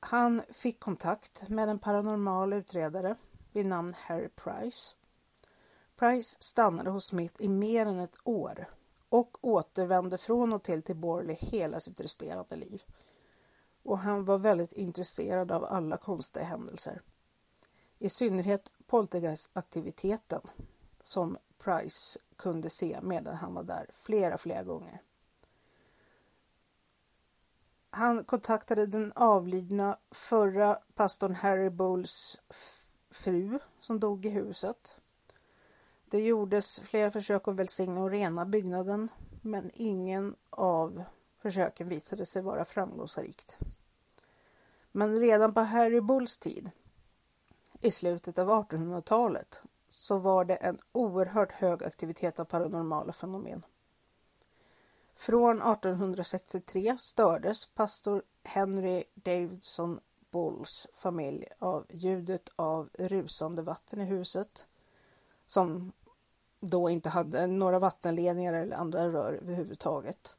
Han 0.00 0.42
fick 0.52 0.80
kontakt 0.80 1.48
med 1.48 1.68
en 1.68 1.78
paranormal 1.78 2.52
utredare 2.52 3.16
vid 3.52 3.66
namn 3.66 3.94
Harry 3.98 4.28
Price. 4.28 4.94
Price 5.96 6.36
stannade 6.40 6.90
hos 6.90 7.06
Smith 7.06 7.34
i 7.38 7.48
mer 7.48 7.86
än 7.86 7.98
ett 7.98 8.16
år 8.24 8.66
och 9.08 9.38
återvände 9.40 10.18
från 10.18 10.52
och 10.52 10.62
till 10.62 10.82
till 10.82 10.96
Borley 10.96 11.36
hela 11.40 11.80
sitt 11.80 12.00
resterande 12.00 12.56
liv. 12.56 12.82
Och 13.82 13.98
han 13.98 14.24
var 14.24 14.38
väldigt 14.38 14.72
intresserad 14.72 15.52
av 15.52 15.64
alla 15.64 15.96
konstiga 15.96 16.44
händelser. 16.44 17.02
I 17.98 18.08
synnerhet 18.08 18.70
poltergeistaktiviteten 18.86 20.40
som 21.02 21.36
Price 21.58 22.18
kunde 22.36 22.70
se 22.70 22.98
medan 23.02 23.36
han 23.36 23.54
var 23.54 23.62
där 23.62 23.86
flera, 23.92 24.38
flera 24.38 24.62
gånger. 24.62 25.02
Han 27.90 28.24
kontaktade 28.24 28.86
den 28.86 29.12
avlidna 29.14 29.98
förra 30.10 30.78
pastorn 30.94 31.34
Harry 31.34 31.70
Bowles 31.70 32.40
fru 33.10 33.58
som 33.80 34.00
dog 34.00 34.26
i 34.26 34.28
huset. 34.28 35.00
Det 36.04 36.20
gjordes 36.20 36.80
flera 36.80 37.10
försök 37.10 37.48
att 37.48 37.56
välsigna 37.56 38.00
och 38.00 38.10
rena 38.10 38.46
byggnaden 38.46 39.08
men 39.42 39.70
ingen 39.74 40.36
av 40.50 41.04
försöken 41.42 41.88
visade 41.88 42.26
sig 42.26 42.42
vara 42.42 42.64
framgångsrikt. 42.64 43.58
Men 44.92 45.20
redan 45.20 45.54
på 45.54 45.60
Harry 45.60 46.00
Bulls 46.00 46.38
tid, 46.38 46.70
i 47.80 47.90
slutet 47.90 48.38
av 48.38 48.48
1800-talet, 48.48 49.60
så 49.88 50.18
var 50.18 50.44
det 50.44 50.54
en 50.54 50.78
oerhört 50.92 51.52
hög 51.52 51.84
aktivitet 51.84 52.40
av 52.40 52.44
paranormala 52.44 53.12
fenomen. 53.12 53.66
Från 55.14 55.56
1863 55.56 56.96
stördes 56.98 57.66
pastor 57.66 58.22
Henry 58.42 59.04
Davidson 59.14 60.00
Bulls 60.30 60.86
familj 60.92 61.46
av 61.58 61.86
ljudet 61.90 62.48
av 62.56 62.88
rusande 62.98 63.62
vatten 63.62 64.00
i 64.00 64.04
huset 64.04 64.66
som 65.46 65.92
då 66.60 66.90
inte 66.90 67.08
hade 67.08 67.46
några 67.46 67.78
vattenledningar 67.78 68.54
eller 68.54 68.76
andra 68.76 69.08
rör 69.08 69.32
överhuvudtaget. 69.32 70.36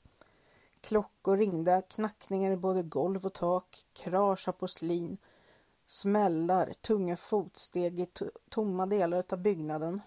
Klockor 0.82 1.38
ringde, 1.38 1.82
knackningar 1.90 2.52
i 2.52 2.58
både 2.58 2.84
golv 2.84 3.26
och 3.26 3.34
tak, 3.34 3.86
krasch 3.94 4.48
av 4.48 4.52
porslin, 4.52 5.18
smällar, 5.86 6.74
tunga 6.82 7.18
fotsteg 7.18 8.00
i 8.00 8.08
tomma 8.50 8.86
delar 8.86 9.24
av 9.32 9.38
byggnaden. 9.38 10.02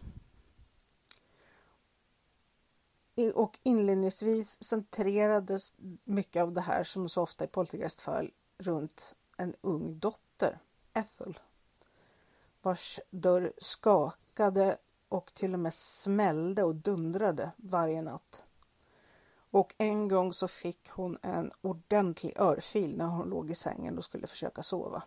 Och 3.35 3.59
inledningsvis 3.63 4.63
centrerades 4.63 5.75
mycket 6.05 6.43
av 6.43 6.53
det 6.53 6.61
här 6.61 6.85
som 6.85 7.09
så 7.09 7.23
ofta 7.23 7.45
i 7.45 7.49
poltergeistfall 7.49 8.31
runt 8.59 9.15
en 9.37 9.55
ung 9.61 9.99
dotter, 9.99 10.59
Ethel, 10.93 11.39
vars 12.63 13.01
dörr 13.11 13.53
skakade 13.59 14.79
och 15.09 15.35
till 15.35 15.55
och 15.55 15.61
med 15.61 15.75
smällde 15.75 16.63
och 16.63 16.75
dundrade 16.75 17.51
varje 17.57 18.03
natt. 18.03 18.45
Och 19.55 19.75
en 19.79 20.09
gång 20.09 20.33
så 20.33 20.49
fick 20.49 20.89
hon 20.89 21.19
en 21.23 21.53
ordentlig 21.61 22.33
örfil 22.39 22.97
när 22.97 23.07
hon 23.07 23.29
låg 23.29 23.51
i 23.51 23.55
sängen 23.55 23.99
och 23.99 24.05
skulle 24.05 24.27
försöka 24.27 24.63
sova. 24.63 25.03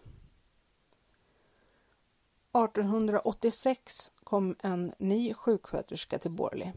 1886 2.53 4.11
kom 4.23 4.55
en 4.59 4.93
ny 4.97 5.33
sjuksköterska 5.33 6.19
till 6.19 6.31
Borley, 6.31 6.71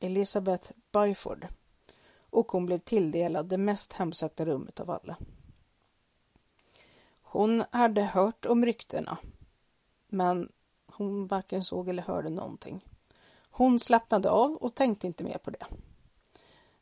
Elizabeth 0.00 0.72
Byford, 0.92 1.46
och 2.30 2.52
hon 2.52 2.66
blev 2.66 2.78
tilldelad 2.78 3.46
det 3.46 3.58
mest 3.58 3.92
hemsökta 3.92 4.44
rummet 4.44 4.80
av 4.80 4.90
alla. 4.90 5.16
Hon 7.22 7.64
hade 7.70 8.02
hört 8.02 8.46
om 8.46 8.64
ryktena, 8.64 9.18
men 10.08 10.52
hon 10.86 11.26
varken 11.26 11.64
såg 11.64 11.88
eller 11.88 12.02
hörde 12.02 12.30
någonting. 12.30 12.84
Hon 13.50 13.80
slappnade 13.80 14.30
av 14.30 14.56
och 14.56 14.74
tänkte 14.74 15.06
inte 15.06 15.24
mer 15.24 15.38
på 15.38 15.50
det. 15.50 15.66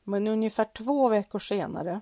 Men 0.04 0.26
ungefär 0.26 0.64
två 0.64 1.08
veckor 1.08 1.38
senare 1.38 2.00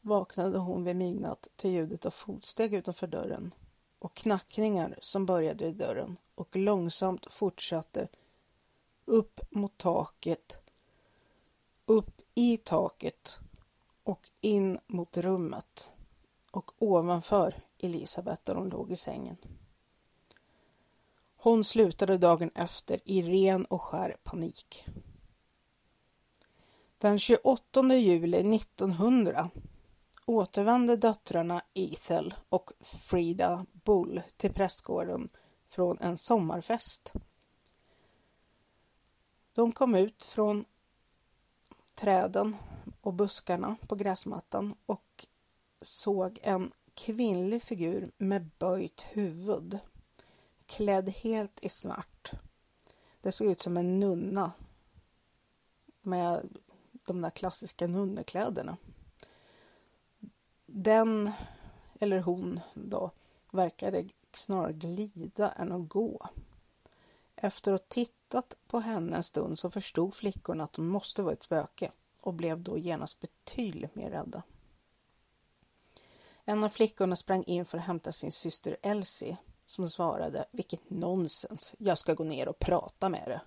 vaknade 0.00 0.58
hon 0.58 0.84
vid 0.84 0.96
midnatt 0.96 1.48
till 1.56 1.70
ljudet 1.70 2.06
av 2.06 2.10
fotsteg 2.10 2.74
utanför 2.74 3.06
dörren 3.06 3.54
och 3.98 4.14
knackningar 4.14 4.98
som 5.00 5.26
började 5.26 5.64
vid 5.64 5.76
dörren 5.76 6.16
och 6.34 6.56
långsamt 6.56 7.32
fortsatte 7.32 8.08
upp 9.04 9.40
mot 9.50 9.78
taket, 9.78 10.58
upp 11.86 12.20
i 12.34 12.56
taket 12.56 13.38
och 14.02 14.30
in 14.40 14.78
mot 14.86 15.16
rummet 15.16 15.92
och 16.50 16.70
ovanför 16.78 17.62
Elisabeth 17.78 18.42
där 18.44 18.54
hon 18.54 18.68
låg 18.68 18.90
i 18.90 18.96
sängen. 18.96 19.36
Hon 21.36 21.64
slutade 21.64 22.18
dagen 22.18 22.50
efter 22.54 23.00
i 23.04 23.22
ren 23.22 23.64
och 23.64 23.82
skär 23.82 24.16
panik. 24.22 24.84
Den 27.00 27.18
28 27.18 27.94
juli 27.94 28.56
1900 28.56 29.50
återvände 30.26 30.96
döttrarna 30.96 31.64
Ethel 31.74 32.34
och 32.48 32.72
Frida 32.80 33.66
Bull 33.72 34.22
till 34.36 34.52
prästgården 34.52 35.28
från 35.68 35.98
en 35.98 36.16
sommarfest. 36.16 37.12
De 39.52 39.72
kom 39.72 39.94
ut 39.94 40.24
från 40.24 40.64
träden 41.94 42.56
och 43.00 43.14
buskarna 43.14 43.76
på 43.88 43.94
gräsmattan 43.94 44.74
och 44.86 45.26
såg 45.80 46.38
en 46.42 46.72
kvinnlig 46.94 47.62
figur 47.62 48.10
med 48.16 48.50
böjt 48.58 49.06
huvud, 49.10 49.78
klädd 50.66 51.08
helt 51.08 51.58
i 51.64 51.68
svart. 51.68 52.30
Det 53.20 53.32
såg 53.32 53.46
ut 53.46 53.60
som 53.60 53.76
en 53.76 54.00
nunna 54.00 54.52
med 56.02 56.56
de 57.12 57.22
där 57.22 57.30
klassiska 57.30 57.86
nunnekläderna. 57.86 58.76
Den, 60.66 61.32
eller 62.00 62.20
hon 62.20 62.60
då, 62.74 63.10
verkade 63.50 64.08
snarare 64.32 64.72
glida 64.72 65.52
än 65.52 65.72
att 65.72 65.88
gå. 65.88 66.28
Efter 67.36 67.72
att 67.72 67.80
ha 67.80 67.86
tittat 67.88 68.54
på 68.66 68.80
henne 68.80 69.16
en 69.16 69.22
stund 69.22 69.58
så 69.58 69.70
förstod 69.70 70.14
flickorna 70.14 70.64
att 70.64 70.76
hon 70.76 70.88
måste 70.88 71.22
vara 71.22 71.32
ett 71.32 71.42
spöke 71.42 71.90
och 72.20 72.34
blev 72.34 72.62
då 72.62 72.78
genast 72.78 73.20
betydligt 73.20 73.94
mer 73.94 74.10
rädda. 74.10 74.42
En 76.44 76.64
av 76.64 76.68
flickorna 76.68 77.16
sprang 77.16 77.44
in 77.44 77.64
för 77.64 77.78
att 77.78 77.84
hämta 77.84 78.12
sin 78.12 78.32
syster 78.32 78.76
Elsie 78.82 79.36
som 79.64 79.88
svarade 79.88 80.44
Vilket 80.50 80.90
nonsens, 80.90 81.74
jag 81.78 81.98
ska 81.98 82.14
gå 82.14 82.24
ner 82.24 82.48
och 82.48 82.58
prata 82.58 83.08
med 83.08 83.24
det. 83.26 83.40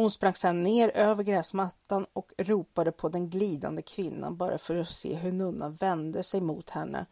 Hon 0.00 0.10
sprang 0.10 0.34
sedan 0.34 0.62
ner 0.62 0.88
över 0.88 1.24
gräsmattan 1.24 2.06
och 2.12 2.32
ropade 2.38 2.92
på 2.92 3.08
den 3.08 3.30
glidande 3.30 3.82
kvinnan 3.82 4.36
bara 4.36 4.58
för 4.58 4.76
att 4.76 4.88
se 4.88 5.14
hur 5.14 5.32
nunnan 5.32 5.74
vände 5.74 6.22
sig 6.22 6.40
mot 6.40 6.70
henne 6.70 7.06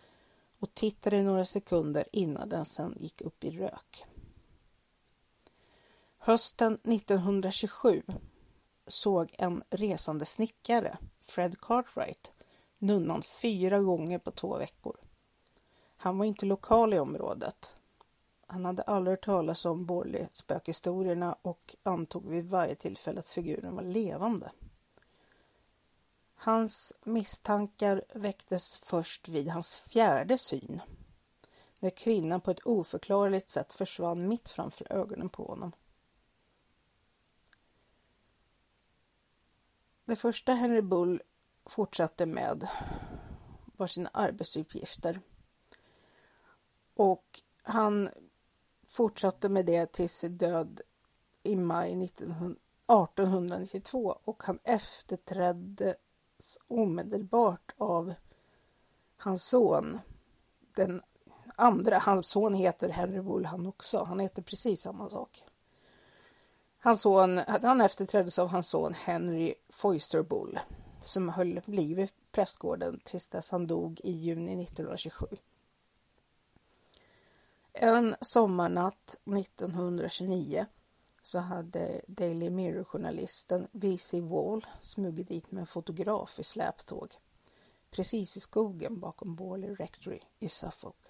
och 0.59 0.75
tittade 0.75 1.23
några 1.23 1.45
sekunder 1.45 2.05
innan 2.13 2.49
den 2.49 2.65
sedan 2.65 2.97
gick 3.01 3.21
upp 3.21 3.45
i 3.45 3.51
rök. 3.51 4.05
Hösten 6.19 6.75
1927 6.75 8.03
såg 8.87 9.35
en 9.39 9.63
resande 9.71 10.25
snickare, 10.25 10.99
Fred 11.21 11.61
Cartwright, 11.61 12.33
nunnan 12.79 13.23
fyra 13.23 13.81
gånger 13.81 14.19
på 14.19 14.31
två 14.31 14.57
veckor. 14.59 14.97
Han 15.97 16.19
var 16.19 16.25
inte 16.25 16.47
lokal 16.47 16.95
i 16.95 16.99
området. 16.99 17.78
Han 18.51 18.65
hade 18.65 18.83
aldrig 18.83 19.13
hört 19.13 19.25
talas 19.25 19.65
om 19.65 19.87
Borley-spökhistorierna 19.87 21.37
och 21.43 21.77
antog 21.83 22.29
vid 22.29 22.49
varje 22.49 22.75
tillfälle 22.75 23.19
att 23.19 23.29
figuren 23.29 23.75
var 23.75 23.83
levande. 23.83 24.51
Hans 26.35 26.93
misstankar 27.05 28.03
väcktes 28.15 28.77
först 28.77 29.29
vid 29.29 29.49
hans 29.49 29.79
fjärde 29.79 30.39
syn, 30.39 30.81
när 31.79 31.91
kvinnan 31.91 32.41
på 32.41 32.51
ett 32.51 32.67
oförklarligt 32.67 33.51
sätt 33.51 33.73
försvann 33.73 34.29
mitt 34.29 34.49
framför 34.49 34.93
ögonen 34.93 35.29
på 35.29 35.45
honom. 35.45 35.73
Det 40.05 40.17
första 40.17 40.53
Henry 40.53 40.83
Bull 40.83 41.23
fortsatte 41.65 42.27
med 42.27 42.69
var 43.77 43.87
sina 43.87 44.11
arbetsuppgifter. 44.13 45.21
Och 46.95 47.43
han 47.63 48.09
fortsatte 48.91 49.49
med 49.49 49.67
det 49.67 49.93
till 49.93 50.09
sin 50.09 50.37
död 50.37 50.81
i 51.43 51.57
maj 51.57 52.05
1892 52.05 54.19
och 54.25 54.43
han 54.43 54.59
efterträddes 54.65 56.59
omedelbart 56.69 57.75
av 57.77 58.15
hans 59.17 59.49
son. 59.49 59.99
Den 60.75 61.03
andra, 61.57 61.99
hans 61.99 62.29
son 62.29 62.55
heter 62.55 62.89
Henry 62.89 63.21
Bull 63.21 63.47
han 63.47 63.67
också. 63.67 64.05
Han 64.05 64.21
heter 64.21 64.43
precis 64.43 64.81
samma 64.81 65.11
sak. 65.11 65.43
Hans 66.79 67.01
son, 67.01 67.41
han 67.47 67.81
efterträddes 67.81 68.39
av 68.39 68.49
hans 68.49 68.69
son 68.69 68.95
Henry 68.95 69.55
Foister 69.69 70.23
Bull 70.23 70.59
som 71.01 71.29
höll 71.29 71.61
liv 71.65 71.99
i 71.99 72.09
prästgården 72.33 73.01
tills 73.05 73.29
dess 73.29 73.51
han 73.51 73.67
dog 73.67 74.01
i 74.05 74.11
juni 74.11 74.63
1927. 74.63 75.27
En 77.73 78.17
sommarnatt 78.21 79.17
1929 79.39 80.67
så 81.23 81.39
hade 81.39 82.01
Daily 82.07 82.51
Mirror-journalisten 82.51 83.69
V.C. 83.73 84.21
Wall 84.21 84.67
smugit 84.81 85.29
dit 85.29 85.51
med 85.51 85.61
en 85.61 85.67
fotograf 85.67 86.39
i 86.39 86.45
släptåg 86.45 87.19
precis 87.91 88.37
i 88.37 88.41
skogen 88.41 89.01
bakom 89.01 89.35
Borley 89.35 89.75
Rectory 89.75 90.21
i 90.39 90.49
Suffolk. 90.49 91.09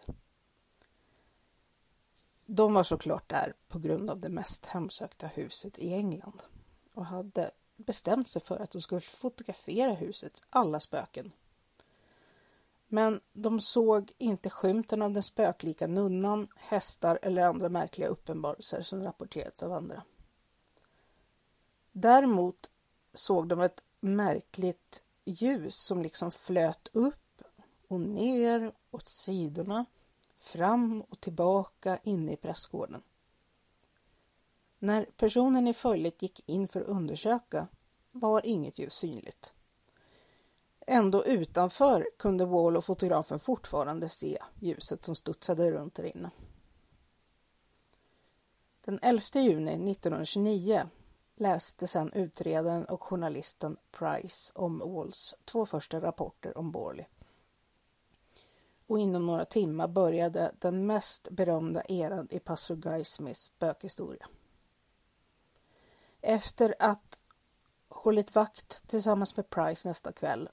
De 2.47 2.75
var 2.75 2.85
såklart 2.85 3.29
där 3.29 3.55
på 3.69 3.79
grund 3.79 4.11
av 4.11 4.21
det 4.21 4.29
mest 4.29 4.67
hemsökta 4.67 5.27
huset 5.27 5.79
i 5.79 5.93
England 5.93 6.43
och 6.95 7.07
hade 7.07 7.51
bestämt 7.77 8.29
sig 8.29 8.43
för 8.43 8.61
att 8.61 8.71
de 8.71 8.81
skulle 8.81 9.01
fotografera 9.01 9.95
husets 9.95 10.43
alla 10.51 10.81
spöken. 10.81 11.33
Men 12.89 13.21
de 13.33 13.61
såg 13.61 14.13
inte 14.19 14.51
skymten 14.51 15.03
av 15.03 15.13
den 15.13 15.23
spöklika 15.23 15.87
nunnan, 15.87 16.49
hästar 16.57 17.19
eller 17.23 17.43
andra 17.43 17.69
märkliga 17.69 18.09
uppenbarelser 18.09 18.83
som 18.83 19.03
rapporterats 19.03 19.63
av 19.63 19.73
andra. 19.73 20.03
Däremot 21.93 22.71
såg 23.15 23.49
de 23.49 23.61
ett 23.61 23.83
märkligt 24.01 25.05
ljus 25.25 25.77
som 25.77 26.03
liksom 26.03 26.31
flöt 26.31 26.89
upp 26.93 27.43
och 27.89 28.01
ner 28.01 28.73
åt 28.91 29.09
sidorna, 29.09 29.85
fram 30.39 31.01
och 31.01 31.21
tillbaka 31.21 31.99
inne 32.03 32.33
i 32.33 32.37
prästgården. 32.37 33.03
När 34.79 35.05
personen 35.05 35.67
i 35.67 35.75
följet 35.75 36.23
gick 36.23 36.49
in 36.49 36.69
för 36.69 36.81
att 36.81 36.87
undersöka 36.87 37.69
var 38.11 38.47
inget 38.47 38.79
ljus 38.79 38.95
synligt. 38.95 39.55
Ändå 40.91 41.25
utanför 41.25 42.09
kunde 42.19 42.45
Wall 42.45 42.77
och 42.77 42.85
fotografen 42.85 43.39
fortfarande 43.39 44.09
se 44.09 44.39
ljuset 44.61 45.05
som 45.05 45.15
studsade 45.15 45.71
runt 45.71 45.95
där 45.95 46.05
inne. 46.17 46.31
Den 48.85 48.99
11 49.03 49.23
juni 49.35 49.91
1929 49.93 50.83
läste 51.37 51.87
sedan 51.87 52.13
utredaren 52.13 52.85
och 52.85 53.03
journalisten 53.03 53.77
Price 53.91 54.53
om 54.55 54.79
Walls 54.79 55.35
två 55.45 55.67
första 55.67 56.01
rapporter 56.01 56.59
om 56.59 56.71
Borley. 56.73 57.05
Och 58.87 58.99
inom 58.99 59.27
några 59.27 59.45
timmar 59.45 59.89
började 59.89 60.53
den 60.59 60.87
mest 60.87 61.31
berömda 61.31 61.83
eran 61.89 62.29
i 62.31 62.39
pastor 62.39 62.77
Guy 62.77 63.05
Smiths 63.05 63.45
spökhistoria. 63.45 64.27
Efter 66.21 66.75
att 66.79 67.19
hållit 67.89 68.35
vakt 68.35 68.89
tillsammans 68.89 69.37
med 69.37 69.51
Price 69.51 69.89
nästa 69.89 70.13
kväll 70.13 70.49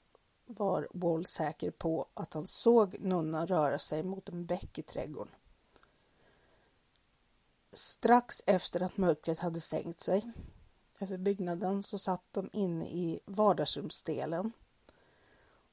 var 0.46 0.88
Wall 0.92 1.26
säker 1.26 1.70
på 1.70 2.06
att 2.14 2.34
han 2.34 2.46
såg 2.46 2.96
nunnan 3.00 3.46
röra 3.46 3.78
sig 3.78 4.02
mot 4.02 4.28
en 4.28 4.46
bäck 4.46 4.78
i 4.78 4.82
trädgården. 4.82 5.34
Strax 7.72 8.42
efter 8.46 8.82
att 8.82 8.96
mörkret 8.96 9.38
hade 9.38 9.60
sänkt 9.60 10.00
sig 10.00 10.32
över 10.98 11.18
byggnaden 11.18 11.82
så 11.82 11.98
satt 11.98 12.32
de 12.32 12.50
inne 12.52 12.86
i 12.86 13.20
vardagsrumsdelen 13.24 14.52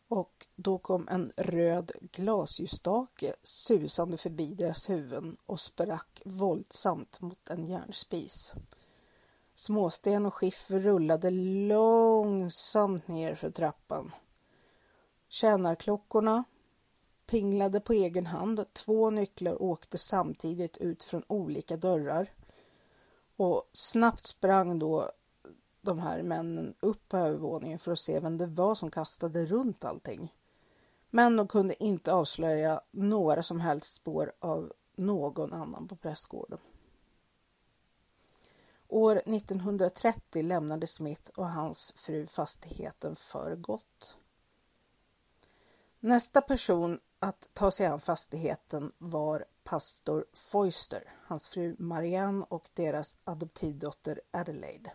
och 0.08 0.48
då 0.56 0.78
kom 0.78 1.08
en 1.08 1.32
röd 1.38 1.92
glasljusstake 2.12 3.36
susande 3.44 4.18
förbi 4.18 4.54
deras 4.54 4.90
huvuden 4.90 5.38
och 5.46 5.60
sprack 5.60 6.22
våldsamt 6.26 7.22
mot 7.22 7.50
en 7.50 7.68
järnspis. 7.68 8.54
Småsten 9.56 10.26
och 10.26 10.34
skiffer 10.34 10.80
rullade 10.80 11.30
långsamt 11.68 13.08
ner 13.08 13.36
för 13.36 13.52
trappan. 13.52 14.12
Tjänarklockorna 15.34 16.44
pinglade 17.26 17.80
på 17.80 17.94
egen 17.94 18.26
hand. 18.26 18.66
Två 18.74 19.10
nycklar 19.10 19.62
åkte 19.62 19.98
samtidigt 19.98 20.78
ut 20.78 21.04
från 21.04 21.24
olika 21.28 21.78
dörrar. 21.78 22.34
Och 23.36 23.70
snabbt 23.72 24.26
sprang 24.26 24.80
då 24.80 25.12
de 25.82 26.00
här 26.00 26.24
männen 26.24 26.76
upp 26.80 27.10
på 27.10 27.18
övervåningen 27.18 27.80
för 27.80 27.92
att 27.92 28.00
se 28.00 28.20
vem 28.20 28.38
det 28.38 28.48
var 28.48 28.76
som 28.76 28.92
kastade 28.92 29.46
runt 29.46 29.86
allting. 29.86 30.34
Men 31.10 31.36
de 31.38 31.48
kunde 31.48 31.84
inte 31.84 32.14
avslöja 32.14 32.82
några 32.92 33.44
som 33.44 33.60
helst 33.60 33.94
spår 33.94 34.34
av 34.40 34.74
någon 34.96 35.54
annan 35.54 35.88
på 35.88 35.96
prästgården. 35.96 36.60
År 38.88 39.16
1930 39.26 40.44
lämnade 40.44 40.88
Smith 40.88 41.32
och 41.36 41.50
hans 41.50 41.94
fru 41.96 42.28
fastigheten 42.28 43.16
för 43.16 43.56
gott. 43.56 44.18
Nästa 46.06 46.42
person 46.42 47.00
att 47.20 47.50
ta 47.54 47.72
sig 47.72 47.86
an 47.86 48.00
fastigheten 48.00 48.92
var 48.98 49.46
pastor 49.64 50.26
Foister, 50.34 51.14
hans 51.26 51.48
fru 51.48 51.76
Marianne 51.80 52.46
och 52.50 52.70
deras 52.74 53.18
adoptivdotter 53.24 54.22
Adelaide. 54.32 54.92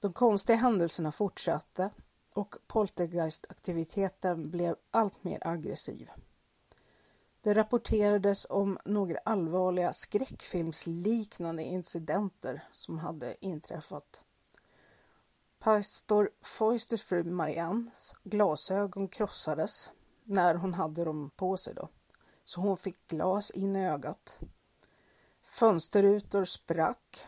De 0.00 0.12
konstiga 0.12 0.56
händelserna 0.56 1.12
fortsatte 1.12 1.90
och 2.34 2.54
poltergeistaktiviteten 2.66 4.50
blev 4.50 4.76
allt 4.90 5.24
mer 5.24 5.46
aggressiv. 5.46 6.10
Det 7.40 7.54
rapporterades 7.54 8.46
om 8.50 8.78
några 8.84 9.18
allvarliga 9.24 9.92
skräckfilmsliknande 9.92 11.62
incidenter 11.62 12.64
som 12.72 12.98
hade 12.98 13.36
inträffat. 13.40 14.24
Pastor 15.58 16.30
Feusters 16.42 17.02
fru 17.02 17.24
Mariannes 17.24 18.14
glasögon 18.24 19.08
krossades 19.08 19.90
när 20.24 20.54
hon 20.54 20.74
hade 20.74 21.04
dem 21.04 21.30
på 21.36 21.56
sig 21.56 21.74
då, 21.74 21.88
så 22.44 22.60
hon 22.60 22.76
fick 22.76 23.08
glas 23.08 23.50
in 23.50 23.76
i 23.76 23.86
ögat. 23.86 24.38
Fönsterrutor 25.42 26.44
sprack 26.44 27.26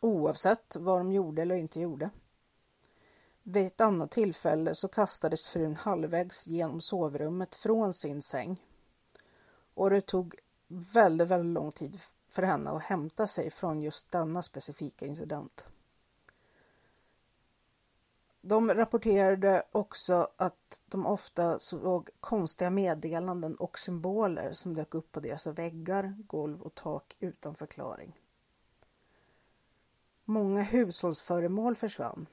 oavsett 0.00 0.76
vad 0.76 1.00
de 1.00 1.12
gjorde 1.12 1.42
eller 1.42 1.54
inte 1.54 1.80
gjorde. 1.80 2.10
Vid 3.42 3.66
ett 3.66 3.80
annat 3.80 4.10
tillfälle 4.10 4.74
så 4.74 4.88
kastades 4.88 5.48
frun 5.48 5.76
halvvägs 5.76 6.46
genom 6.46 6.80
sovrummet 6.80 7.54
från 7.54 7.92
sin 7.92 8.22
säng. 8.22 8.62
Och 9.74 9.90
det 9.90 10.00
tog 10.00 10.34
väldigt, 10.94 11.28
väldigt 11.28 11.54
lång 11.54 11.72
tid 11.72 12.00
för 12.30 12.42
henne 12.42 12.70
att 12.70 12.82
hämta 12.82 13.26
sig 13.26 13.50
från 13.50 13.82
just 13.82 14.10
denna 14.10 14.42
specifika 14.42 15.06
incident. 15.06 15.66
De 18.44 18.74
rapporterade 18.74 19.62
också 19.72 20.28
att 20.36 20.82
de 20.86 21.06
ofta 21.06 21.58
såg 21.58 22.10
konstiga 22.20 22.70
meddelanden 22.70 23.56
och 23.56 23.78
symboler 23.78 24.52
som 24.52 24.74
dök 24.74 24.94
upp 24.94 25.12
på 25.12 25.20
deras 25.20 25.46
väggar, 25.46 26.14
golv 26.26 26.62
och 26.62 26.74
tak 26.74 27.16
utan 27.20 27.54
förklaring. 27.54 28.20
Många 30.24 30.62
hushållsföremål 30.62 31.76
försvann. 31.76 32.26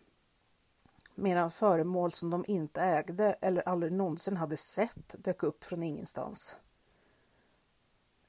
Medan 1.16 1.52
föremål 1.52 2.12
som 2.12 2.30
de 2.30 2.46
inte 2.48 2.82
ägde 2.82 3.34
eller 3.42 3.68
aldrig 3.68 3.92
någonsin 3.92 4.38
hade 4.38 4.58
sett 4.58 5.16
dök 5.24 5.44
upp 5.44 5.64
från 5.64 5.84
ingenstans. 5.84 6.58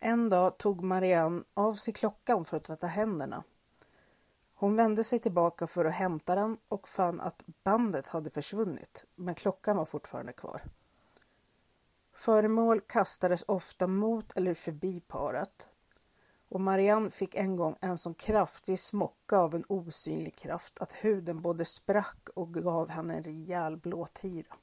En 0.01 0.29
dag 0.29 0.59
tog 0.59 0.83
Marianne 0.83 1.45
av 1.55 1.75
sig 1.75 1.95
klockan 1.95 2.45
för 2.45 2.57
att 2.57 2.65
tvätta 2.65 2.87
händerna. 2.87 3.45
Hon 4.61 4.77
vände 4.77 5.05
sig 5.05 5.19
tillbaka 5.19 5.67
för 5.67 5.85
att 5.85 5.95
hämta 5.95 6.35
den 6.35 6.59
och 6.69 6.89
fann 6.89 7.21
att 7.21 7.45
bandet 7.65 8.07
hade 8.07 8.31
försvunnit, 8.31 9.05
men 9.15 9.35
klockan 9.35 9.77
var 9.77 9.85
fortfarande 9.85 10.33
kvar. 10.33 10.63
Föremål 12.13 12.81
kastades 12.81 13.45
ofta 13.49 13.87
mot 13.87 14.37
eller 14.37 14.55
förbi 14.55 15.01
paret 15.01 15.69
och 16.49 16.61
Marianne 16.61 17.11
fick 17.11 17.35
en 17.35 17.57
gång 17.57 17.77
en 17.81 17.99
så 17.99 18.15
kraftig 18.15 18.79
smocka 18.79 19.37
av 19.37 19.55
en 19.55 19.65
osynlig 19.69 20.37
kraft 20.37 20.81
att 20.81 20.93
huden 20.93 21.41
både 21.41 21.65
sprack 21.65 22.29
och 22.35 22.55
gav 22.55 22.89
henne 22.89 23.15
en 23.17 23.25
rejäl 23.25 23.77
blåtira. 23.77 24.57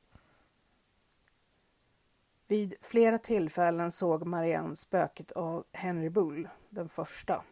Vid 2.48 2.74
flera 2.82 3.18
tillfällen 3.18 3.92
såg 3.92 4.26
Marianne 4.26 4.76
spöket 4.76 5.32
av 5.32 5.66
Henry 5.72 6.10
Bull, 6.10 6.50
den 6.70 6.90
första, 6.90 7.44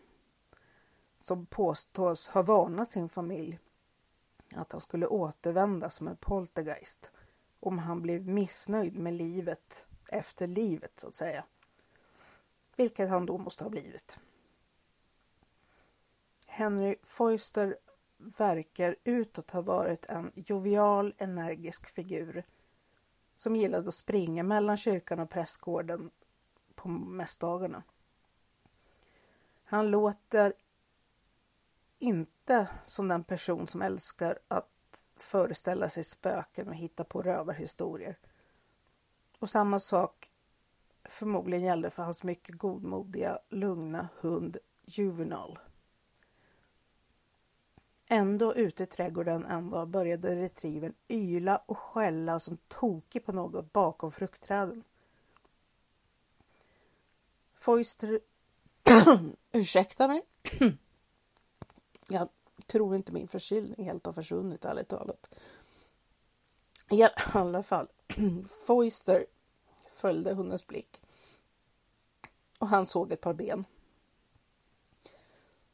som 1.25 1.45
påstås 1.45 2.27
ha 2.27 2.41
varnat 2.41 2.89
sin 2.89 3.09
familj 3.09 3.59
att 4.55 4.71
han 4.71 4.81
skulle 4.81 5.07
återvända 5.07 5.89
som 5.89 6.07
en 6.07 6.17
poltergeist 6.17 7.11
om 7.59 7.79
han 7.79 8.01
blev 8.01 8.27
missnöjd 8.27 8.97
med 8.97 9.13
livet 9.13 9.87
efter 10.07 10.47
livet 10.47 10.99
så 10.99 11.07
att 11.07 11.15
säga. 11.15 11.43
Vilket 12.75 13.09
han 13.09 13.25
då 13.25 13.37
måste 13.37 13.63
ha 13.63 13.69
blivit. 13.69 14.17
Henry 16.47 16.95
Foister 17.03 17.77
verkar 18.17 18.95
utåt 19.03 19.51
ha 19.51 19.61
varit 19.61 20.05
en 20.05 20.31
jovial, 20.35 21.13
energisk 21.17 21.85
figur 21.85 22.43
som 23.35 23.55
gillade 23.55 23.87
att 23.87 23.93
springa 23.93 24.43
mellan 24.43 24.77
kyrkan 24.77 25.19
och 25.19 25.29
prästgården 25.29 26.11
på 26.75 26.89
mässdagarna. 26.89 27.83
Han 29.63 29.91
låter 29.91 30.53
inte 32.05 32.67
som 32.85 33.07
den 33.07 33.23
person 33.23 33.67
som 33.67 33.81
älskar 33.81 34.39
att 34.47 35.07
föreställa 35.15 35.89
sig 35.89 36.03
spöken 36.03 36.67
och 36.67 36.75
hitta 36.75 37.03
på 37.03 37.21
rövarhistorier. 37.21 38.17
Och 39.39 39.49
samma 39.49 39.79
sak 39.79 40.31
förmodligen 41.03 41.65
gällde 41.65 41.89
för 41.89 42.03
hans 42.03 42.23
mycket 42.23 42.57
godmodiga, 42.57 43.39
lugna 43.49 44.09
hund 44.19 44.57
Juvenal. 44.85 45.59
Ändå 48.07 48.55
ute 48.55 48.83
i 48.83 48.85
trädgården 48.85 49.45
en 49.45 49.69
dag 49.69 49.87
började 49.87 50.35
retrievern 50.35 50.93
yla 51.07 51.57
och 51.57 51.77
skälla 51.77 52.39
som 52.39 52.57
tokig 52.67 53.25
på 53.25 53.31
något 53.31 53.73
bakom 53.73 54.11
fruktträden. 54.11 54.83
Foister... 57.53 58.19
Ursäkta 59.51 60.07
mig. 60.07 60.21
Jag 62.07 62.29
tror 62.65 62.95
inte 62.95 63.11
min 63.11 63.27
förkylning 63.27 63.85
helt 63.85 64.05
har 64.05 64.13
försvunnit 64.13 64.65
ärligt 64.65 64.87
talat. 64.87 65.29
I 66.89 67.07
alla 67.33 67.63
fall, 67.63 67.87
Foister 68.67 69.25
följde 69.95 70.33
hundens 70.33 70.67
blick 70.67 71.01
och 72.57 72.67
han 72.67 72.85
såg 72.85 73.11
ett 73.11 73.21
par 73.21 73.33
ben. 73.33 73.65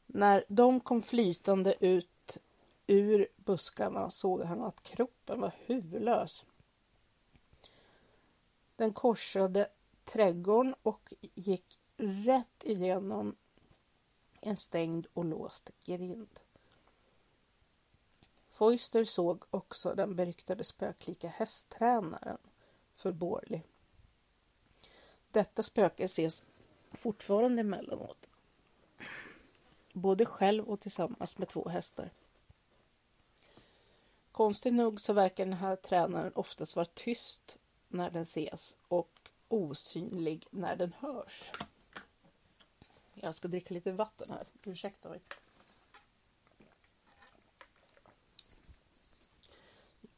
När 0.06 0.46
de 0.48 0.80
kom 0.80 1.02
flytande 1.02 1.86
ut 1.86 2.38
ur 2.88 3.28
buskarna 3.36 4.10
såg 4.10 4.42
han 4.42 4.62
att 4.62 4.84
kroppen 4.84 5.42
var 5.42 5.56
huvudlös. 5.66 6.46
Den 8.76 8.94
korsade 8.94 9.70
trädgården 10.06 10.76
och 10.82 11.14
gick 11.22 11.80
rätt 11.98 12.64
igenom 12.64 13.36
en 14.42 14.58
stängd 14.58 15.08
och 15.14 15.26
låst 15.26 15.70
grind. 15.84 16.40
Foister 18.50 19.06
såg 19.06 19.44
också 19.52 19.94
den 19.96 20.16
beryktade 20.16 20.64
spöklika 20.64 21.28
hästtränaren 21.28 22.38
för 22.94 23.12
Borley. 23.12 23.62
Detta 25.32 25.64
spöke 25.64 26.04
ses 26.04 26.46
fortfarande 26.92 27.62
emellanåt. 27.62 28.30
Både 29.94 30.26
själv 30.26 30.70
och 30.70 30.80
tillsammans 30.80 31.38
med 31.38 31.48
två 31.48 31.70
hästar. 31.70 32.12
Konstigt 34.32 34.74
nog 34.74 35.02
så 35.02 35.14
verkar 35.14 35.46
den 35.46 35.54
här 35.54 35.76
tränaren 35.76 36.34
oftast 36.36 36.76
vara 36.76 36.86
tyst 36.86 37.58
när 37.88 38.12
den 38.12 38.22
ses 38.22 38.78
och 38.88 39.32
osynlig 39.48 40.48
när 40.52 40.76
den 40.76 40.94
hörs. 40.94 41.52
Jag 43.14 43.36
ska 43.36 43.48
dricka 43.48 43.74
lite 43.74 43.92
vatten 43.92 44.30
här, 44.30 44.48
ursäkta 44.64 45.10
mig. 45.10 45.22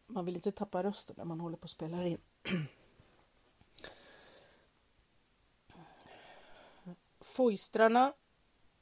Man 0.05 0.25
vill 0.25 0.35
inte 0.35 0.51
tappa 0.51 0.83
rösten 0.83 1.15
när 1.17 1.25
man 1.25 1.39
håller 1.39 1.57
på 1.57 1.65
att 1.65 1.71
spela 1.71 2.07
in. 2.07 2.17
Foistrarna, 7.19 8.13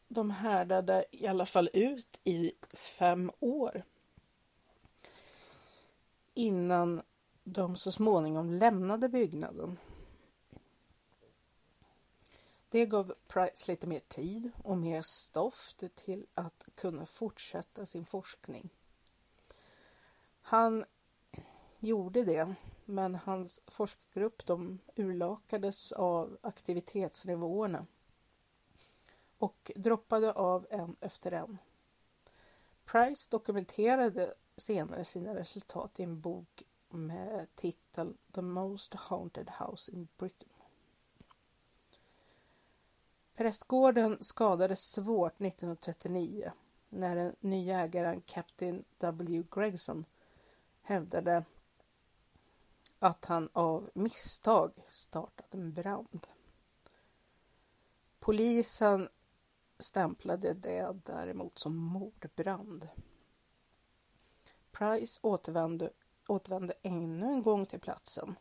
de 0.08 0.30
härdade 0.30 1.06
i 1.12 1.28
alla 1.28 1.46
fall 1.46 1.70
ut 1.74 2.22
i 2.24 2.52
fem 2.74 3.32
år 3.40 3.84
innan 6.34 7.02
de 7.44 7.76
så 7.76 7.92
småningom 7.92 8.50
lämnade 8.50 9.10
byggnaden. 9.10 9.78
Det 12.72 12.86
gav 12.86 13.14
Price 13.28 13.72
lite 13.72 13.88
mer 13.88 14.00
tid 14.00 14.52
och 14.64 14.78
mer 14.78 15.02
stoff 15.02 15.74
till 15.96 16.28
att 16.34 16.66
kunna 16.76 17.06
fortsätta 17.06 17.86
sin 17.86 18.06
forskning. 18.06 18.70
Han 20.42 20.86
gjorde 21.80 22.24
det, 22.24 22.56
men 22.86 23.16
hans 23.16 23.62
forskargrupp 23.68 24.46
de 24.46 24.80
urlakades 24.96 25.92
av 25.92 26.38
aktivitetsnivåerna 26.42 27.86
och 29.38 29.72
droppade 29.76 30.34
av 30.34 30.68
en 30.70 30.96
efter 31.02 31.32
en. 31.32 31.58
Price 32.86 33.28
dokumenterade 33.32 34.34
senare 34.58 35.04
sina 35.04 35.36
resultat 35.36 36.00
i 36.00 36.04
en 36.04 36.22
bok 36.22 36.64
med 36.90 37.48
titeln 37.56 38.18
The 38.34 38.42
Most 38.42 38.94
Haunted 38.94 39.50
House 39.50 39.92
in 39.92 40.08
Britain. 40.18 40.61
Prästgården 43.42 44.18
skadades 44.24 44.92
svårt 44.92 45.42
1939 45.42 46.52
när 46.90 47.16
den 47.16 47.36
nya 47.40 47.80
ägaren 47.80 48.22
Captain 48.22 48.84
W. 48.98 49.44
Gregson 49.52 50.06
hävdade 50.82 51.46
att 53.00 53.26
han 53.26 53.50
av 53.54 53.90
misstag 53.94 54.72
startat 54.90 55.56
en 55.56 55.74
brand. 55.74 56.28
Polisen 58.20 59.10
stämplade 59.80 60.54
det 60.54 60.96
däremot 61.04 61.60
som 61.60 61.76
mordbrand. 61.76 62.88
Price 64.72 65.20
återvände, 65.24 65.90
återvände 66.28 66.74
ännu 66.82 67.26
en 67.26 67.42
gång 67.42 67.66
till 67.66 67.80
platsen. 67.80 68.36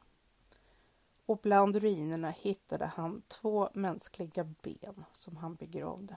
Och 1.31 1.39
bland 1.39 1.77
ruinerna 1.77 2.31
hittade 2.31 2.87
han 2.87 3.23
två 3.29 3.71
mänskliga 3.75 4.45
ben 4.45 5.05
som 5.13 5.37
han 5.37 5.55
begravde. 5.55 6.17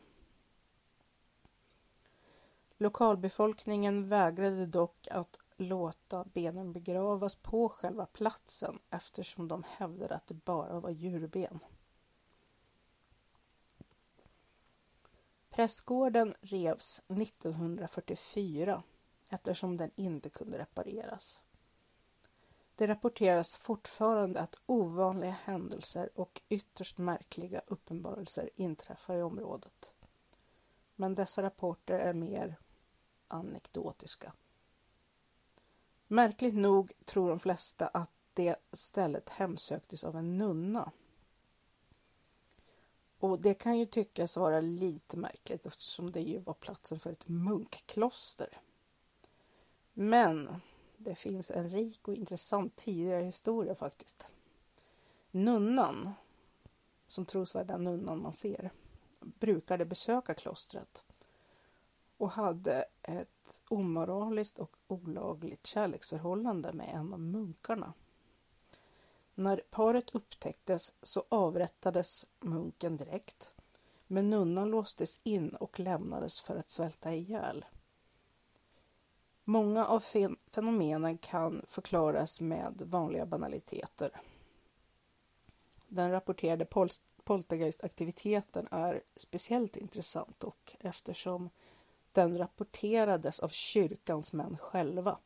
Lokalbefolkningen 2.78 4.10
vägrade 4.10 4.66
dock 4.66 5.08
att 5.12 5.40
låta 5.58 6.24
benen 6.24 6.74
begravas 6.74 7.36
på 7.36 7.70
själva 7.70 8.06
platsen 8.06 8.80
eftersom 8.90 9.48
de 9.48 9.64
hävdade 9.68 10.16
att 10.16 10.28
det 10.28 10.34
bara 10.34 10.80
var 10.80 10.90
djurben. 10.90 11.60
Prästgården 15.50 16.36
revs 16.42 17.02
1944 17.08 18.84
eftersom 19.30 19.78
den 19.78 19.92
inte 19.96 20.30
kunde 20.30 20.58
repareras. 20.58 21.42
Det 22.84 22.88
rapporteras 22.88 23.58
fortfarande 23.58 24.40
att 24.40 24.60
ovanliga 24.66 25.32
händelser 25.32 26.10
och 26.16 26.42
ytterst 26.50 26.98
märkliga 26.98 27.62
uppenbarelser 27.68 28.50
inträffar 28.56 29.16
i 29.16 29.22
området. 29.22 29.92
Men 30.96 31.16
dessa 31.16 31.42
rapporter 31.42 32.00
är 32.00 32.14
mer 32.14 32.56
anekdotiska. 33.28 34.34
Märkligt 36.08 36.56
nog 36.56 36.92
tror 37.06 37.30
de 37.30 37.40
flesta 37.40 37.88
att 37.88 38.12
det 38.34 38.56
stället 38.72 39.30
hemsöktes 39.30 40.04
av 40.04 40.18
en 40.18 40.38
nunna. 40.38 40.92
Och 43.20 43.40
det 43.40 43.54
kan 43.54 43.80
ju 43.80 43.86
tyckas 43.86 44.38
vara 44.38 44.62
lite 44.62 45.18
märkligt 45.18 45.66
eftersom 45.66 46.12
det 46.12 46.22
ju 46.22 46.40
var 46.40 46.54
platsen 46.54 47.00
för 47.00 47.12
ett 47.12 47.28
munkkloster. 47.28 48.62
Men 49.94 50.62
det 51.04 51.16
finns 51.16 51.52
en 51.52 51.70
rik 51.70 52.08
och 52.08 52.16
intressant 52.16 52.76
tidigare 52.76 53.24
historia 53.24 53.76
faktiskt. 53.76 54.28
Nunnan, 55.32 56.12
som 57.08 57.26
tros 57.26 57.54
vara 57.54 57.64
den 57.64 57.84
nunnan 57.84 58.22
man 58.22 58.34
ser, 58.34 58.72
brukade 59.20 59.86
besöka 59.86 60.34
klostret 60.34 61.04
och 62.18 62.32
hade 62.32 62.86
ett 63.02 63.62
omoraliskt 63.70 64.60
och 64.60 64.78
olagligt 64.88 65.68
kärleksförhållande 65.68 66.74
med 66.74 66.90
en 66.94 67.14
av 67.14 67.20
munkarna. 67.20 67.94
När 69.36 69.62
paret 69.70 70.10
upptäcktes 70.10 70.94
så 71.02 71.24
avrättades 71.30 72.28
munken 72.40 72.98
direkt, 72.98 73.54
men 74.08 74.30
nunnan 74.30 74.70
låstes 74.70 75.20
in 75.24 75.56
och 75.56 75.80
lämnades 75.80 76.42
för 76.42 76.56
att 76.56 76.70
svälta 76.70 77.14
ihjäl. 77.14 77.66
Många 79.44 79.86
av 79.86 80.04
fenomenen 80.52 81.18
kan 81.18 81.66
förklaras 81.68 82.42
med 82.42 82.82
vanliga 82.86 83.26
banaliteter. 83.26 84.12
Den 85.88 86.12
rapporterade 86.12 86.66
pol 86.66 86.90
poltergeistaktiviteten 87.24 88.68
är 88.72 89.04
speciellt 89.16 89.78
intressant 89.78 90.44
och 90.44 90.76
eftersom 90.80 91.50
den 92.12 92.38
rapporterades 92.38 93.40
av 93.40 93.50
kyrkans 93.50 94.34
män 94.34 94.58
själva 94.58 95.18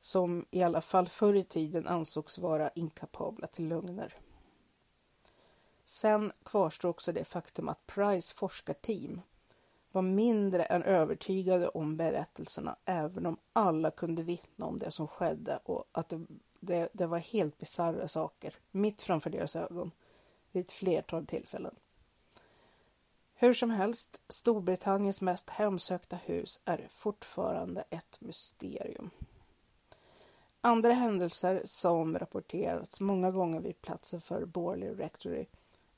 som 0.00 0.46
i 0.50 0.62
alla 0.62 0.80
fall 0.80 1.08
förr 1.08 1.34
i 1.34 1.44
tiden 1.44 1.86
ansågs 1.86 2.38
vara 2.38 2.70
inkapabla 2.74 3.46
till 3.46 3.68
lögner. 3.68 4.14
Sen 5.84 6.32
kvarstår 6.44 6.88
också 6.88 7.12
det 7.12 7.24
faktum 7.24 7.68
att 7.68 7.86
Price 7.86 8.34
forskarteam 8.34 9.20
var 9.94 10.02
mindre 10.02 10.62
än 10.62 10.82
övertygade 10.82 11.68
om 11.68 11.96
berättelserna 11.96 12.76
även 12.84 13.26
om 13.26 13.36
alla 13.52 13.90
kunde 13.90 14.22
vittna 14.22 14.66
om 14.66 14.78
det 14.78 14.90
som 14.90 15.08
skedde 15.08 15.58
och 15.64 15.84
att 15.92 16.08
det, 16.08 16.26
det, 16.60 16.88
det 16.92 17.06
var 17.06 17.18
helt 17.18 17.58
bisarra 17.58 18.08
saker 18.08 18.54
mitt 18.70 19.02
framför 19.02 19.30
deras 19.30 19.56
ögon 19.56 19.90
vid 20.52 20.64
ett 20.64 20.70
flertal 20.70 21.26
tillfällen. 21.26 21.74
Hur 23.34 23.54
som 23.54 23.70
helst, 23.70 24.22
Storbritanniens 24.28 25.20
mest 25.20 25.50
hemsökta 25.50 26.16
hus 26.16 26.60
är 26.64 26.86
fortfarande 26.90 27.84
ett 27.90 28.20
mysterium. 28.20 29.10
Andra 30.60 30.92
händelser 30.92 31.62
som 31.64 32.18
rapporterats 32.18 33.00
många 33.00 33.30
gånger 33.30 33.60
vid 33.60 33.80
platsen 33.80 34.20
för 34.20 34.44
Borley 34.44 34.90
Rectory 34.90 35.46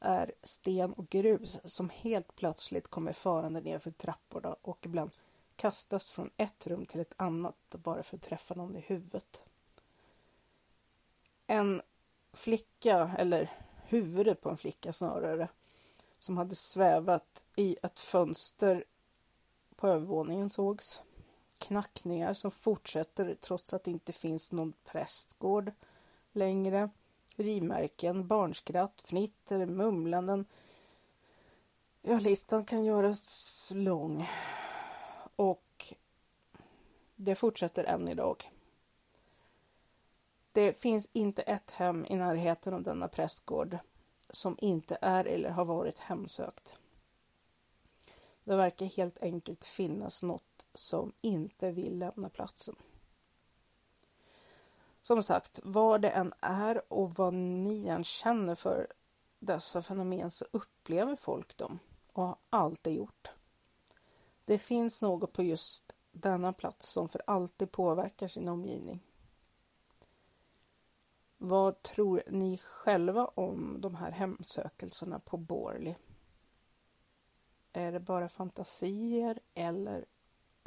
är 0.01 0.33
sten 0.43 0.93
och 0.93 1.09
grus 1.09 1.61
som 1.65 1.91
helt 1.91 2.37
plötsligt 2.37 2.89
kommer 2.89 3.13
farande 3.13 3.61
nerför 3.61 3.91
trapporna 3.91 4.57
och 4.63 4.87
ibland 4.87 5.11
kastas 5.57 6.11
från 6.11 6.31
ett 6.37 6.67
rum 6.67 6.87
till 6.87 7.01
ett 7.01 7.15
annat 7.17 7.57
bara 7.71 8.03
för 8.03 8.17
att 8.17 8.23
träffa 8.23 8.55
någon 8.55 8.77
i 8.77 8.81
huvudet. 8.81 9.43
En 11.47 11.83
flicka, 12.33 13.11
eller 13.19 13.53
huvudet 13.87 14.41
på 14.41 14.51
en 14.51 14.57
flicka 14.57 14.93
snarare, 14.93 15.49
som 16.19 16.37
hade 16.37 16.55
svävat 16.55 17.45
i 17.57 17.77
ett 17.83 17.99
fönster 17.99 18.85
på 19.77 19.89
övervåningen 19.89 20.51
sågs. 20.51 21.03
Knackningar 21.59 22.35
som 22.35 22.51
fortsätter 22.51 23.37
trots 23.41 23.75
att 23.75 23.85
det 23.85 23.91
inte 23.91 24.13
finns 24.13 24.53
någon 24.53 24.73
prästgård 24.85 25.73
längre 26.33 26.91
rivmärken, 27.37 28.27
barnskratt, 28.27 29.01
fnitter, 29.05 29.67
mumlanden. 29.67 30.45
Ja, 32.03 32.19
listan 32.19 32.65
kan 32.65 32.85
göras 32.85 33.73
lång. 33.75 34.29
Och 35.37 35.95
det 37.17 37.35
fortsätter 37.35 37.85
än 37.85 38.09
idag. 38.09 38.51
Det 40.53 40.73
finns 40.73 41.09
inte 41.13 41.43
ett 41.43 41.71
hem 41.71 42.07
i 42.09 42.17
närheten 42.17 42.75
av 42.75 42.83
denna 42.83 43.09
prästgård 43.09 43.79
som 44.31 44.57
inte 44.61 44.99
är 45.01 45.25
eller 45.25 45.51
har 45.51 45.65
varit 45.65 45.99
hemsökt. 45.99 46.75
Det 48.45 48.57
verkar 48.57 48.87
helt 48.87 49.23
enkelt 49.23 49.65
finnas 49.65 50.23
något 50.23 50.67
som 50.75 51.13
inte 51.21 51.71
vill 51.71 51.99
lämna 51.99 52.29
platsen. 52.29 52.77
Som 55.07 55.23
sagt, 55.23 55.61
vad 55.65 56.03
det 56.03 56.11
än 56.11 56.33
är 56.41 56.93
och 56.93 57.15
vad 57.15 57.35
ni 57.35 57.87
än 57.87 58.05
känner 58.05 58.55
för 58.55 58.93
dessa 59.39 59.83
fenomen 59.83 60.31
så 60.31 60.45
upplever 60.51 61.17
folk 61.17 61.57
dem 61.57 61.79
och 62.13 62.23
har 62.23 62.37
alltid 62.51 62.95
gjort. 62.95 63.31
Det 64.45 64.59
finns 64.59 65.03
något 65.03 65.33
på 65.33 65.43
just 65.43 65.97
denna 66.13 66.53
plats 66.53 66.89
som 66.89 67.09
för 67.09 67.23
alltid 67.27 67.73
påverkar 67.73 68.29
sin 68.29 68.49
omgivning. 68.49 69.01
Vad 71.37 71.83
tror 71.83 72.23
ni 72.31 72.59
själva 72.59 73.27
om 73.27 73.81
de 73.81 73.95
här 73.95 74.11
hemsökelserna 74.11 75.19
på 75.19 75.37
Borley? 75.37 75.95
Är 77.73 77.93
det 77.93 78.01
bara 78.01 78.29
fantasier 78.29 79.41
eller 79.55 80.05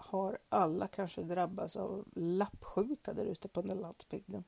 har 0.05 0.37
alla 0.49 0.87
kanske 0.87 1.23
drabbats 1.23 1.75
av 1.75 2.05
lappsjuka 2.15 3.13
där 3.13 3.25
ute 3.25 3.47
på 3.47 3.61
den 3.61 3.77
landsbygden. 3.77 4.43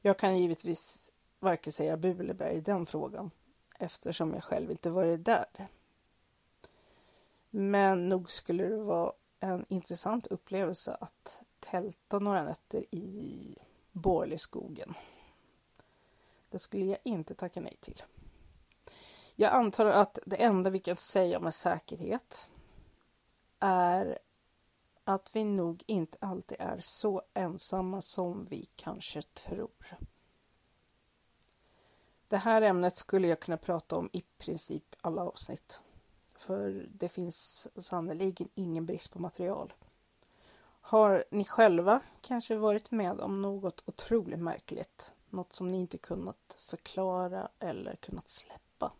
Jag 0.00 0.18
kan 0.18 0.38
givetvis 0.38 1.12
varken 1.40 1.72
säga 1.72 1.96
bu 1.96 2.20
eller 2.20 2.34
bä 2.34 2.50
i 2.50 2.60
den 2.60 2.86
frågan 2.86 3.30
eftersom 3.78 4.34
jag 4.34 4.44
själv 4.44 4.70
inte 4.70 4.90
varit 4.90 5.24
där. 5.24 5.68
Men 7.50 8.08
nog 8.08 8.30
skulle 8.30 8.66
det 8.66 8.76
vara 8.76 9.12
en 9.40 9.64
intressant 9.68 10.26
upplevelse 10.26 10.96
att 11.00 11.42
tälta 11.60 12.18
några 12.18 12.44
nätter 12.44 12.84
i 12.94 13.56
Borleskogen. 13.92 14.94
Det 16.50 16.58
skulle 16.58 16.84
jag 16.84 16.98
inte 17.02 17.34
tacka 17.34 17.60
nej 17.60 17.76
till. 17.80 18.02
Jag 19.34 19.52
antar 19.52 19.86
att 19.86 20.18
det 20.26 20.36
enda 20.36 20.70
vi 20.70 20.78
kan 20.78 20.96
säga 20.96 21.40
med 21.40 21.54
säkerhet 21.54 22.50
är 23.58 24.18
att 25.08 25.36
vi 25.36 25.44
nog 25.44 25.82
inte 25.86 26.18
alltid 26.20 26.56
är 26.60 26.80
så 26.80 27.22
ensamma 27.34 28.00
som 28.00 28.44
vi 28.44 28.68
kanske 28.76 29.22
tror. 29.22 29.98
Det 32.28 32.36
här 32.36 32.62
ämnet 32.62 32.96
skulle 32.96 33.28
jag 33.28 33.40
kunna 33.40 33.56
prata 33.56 33.96
om 33.96 34.10
i 34.12 34.24
princip 34.38 34.96
alla 35.00 35.22
avsnitt. 35.22 35.80
För 36.34 36.88
det 36.92 37.08
finns 37.08 37.68
sannerligen 37.76 38.48
ingen 38.54 38.86
brist 38.86 39.12
på 39.12 39.18
material. 39.18 39.74
Har 40.80 41.24
ni 41.30 41.44
själva 41.44 42.00
kanske 42.20 42.56
varit 42.56 42.90
med 42.90 43.20
om 43.20 43.42
något 43.42 43.82
otroligt 43.86 44.40
märkligt? 44.40 45.14
Något 45.30 45.52
som 45.52 45.68
ni 45.68 45.80
inte 45.80 45.98
kunnat 45.98 46.56
förklara 46.58 47.48
eller 47.58 47.96
kunnat 47.96 48.28
släppa? 48.28 48.92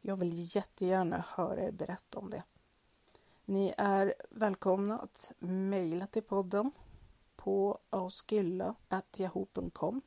Jag 0.00 0.16
vill 0.16 0.56
jättegärna 0.56 1.24
höra 1.28 1.60
er 1.60 1.72
berätta 1.72 2.18
om 2.18 2.30
det. 2.30 2.42
Ni 3.52 3.74
är 3.76 4.14
välkomna 4.30 4.98
att 4.98 5.32
mejla 5.38 6.06
till 6.06 6.22
podden 6.22 6.72
på 7.36 7.78
auskylla.yahoo.com 7.90 10.02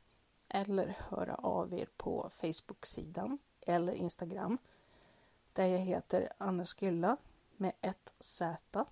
eller 0.48 0.98
höra 1.08 1.34
av 1.34 1.74
er 1.74 1.88
på 1.96 2.30
Facebook-sidan 2.32 3.38
eller 3.60 3.92
Instagram 3.92 4.58
där 5.52 5.66
jag 5.66 5.78
heter 5.78 6.32
Anna 6.38 6.66
Skylla 6.66 7.16
med 7.56 7.72
ett 7.80 8.14
Z. 8.18 8.84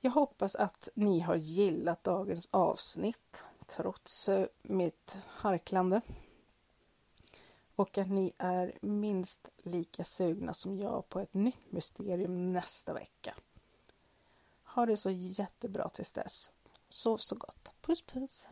Jag 0.00 0.10
hoppas 0.10 0.56
att 0.56 0.88
ni 0.94 1.20
har 1.20 1.36
gillat 1.36 2.04
dagens 2.04 2.48
avsnitt 2.50 3.44
trots 3.66 4.28
eh, 4.28 4.46
mitt 4.62 5.18
harklande 5.26 6.00
och 7.76 7.98
att 7.98 8.10
ni 8.10 8.32
är 8.38 8.78
minst 8.82 9.48
lika 9.62 10.04
sugna 10.04 10.54
som 10.54 10.78
jag 10.78 11.08
på 11.08 11.20
ett 11.20 11.34
nytt 11.34 11.72
mysterium 11.72 12.52
nästa 12.52 12.92
vecka. 12.92 13.34
Ha 14.64 14.86
det 14.86 14.96
så 14.96 15.10
jättebra 15.10 15.88
tills 15.88 16.12
dess. 16.12 16.52
Sov 16.88 17.16
så 17.16 17.34
gott. 17.34 17.72
Puss 17.80 18.02
puss! 18.02 18.50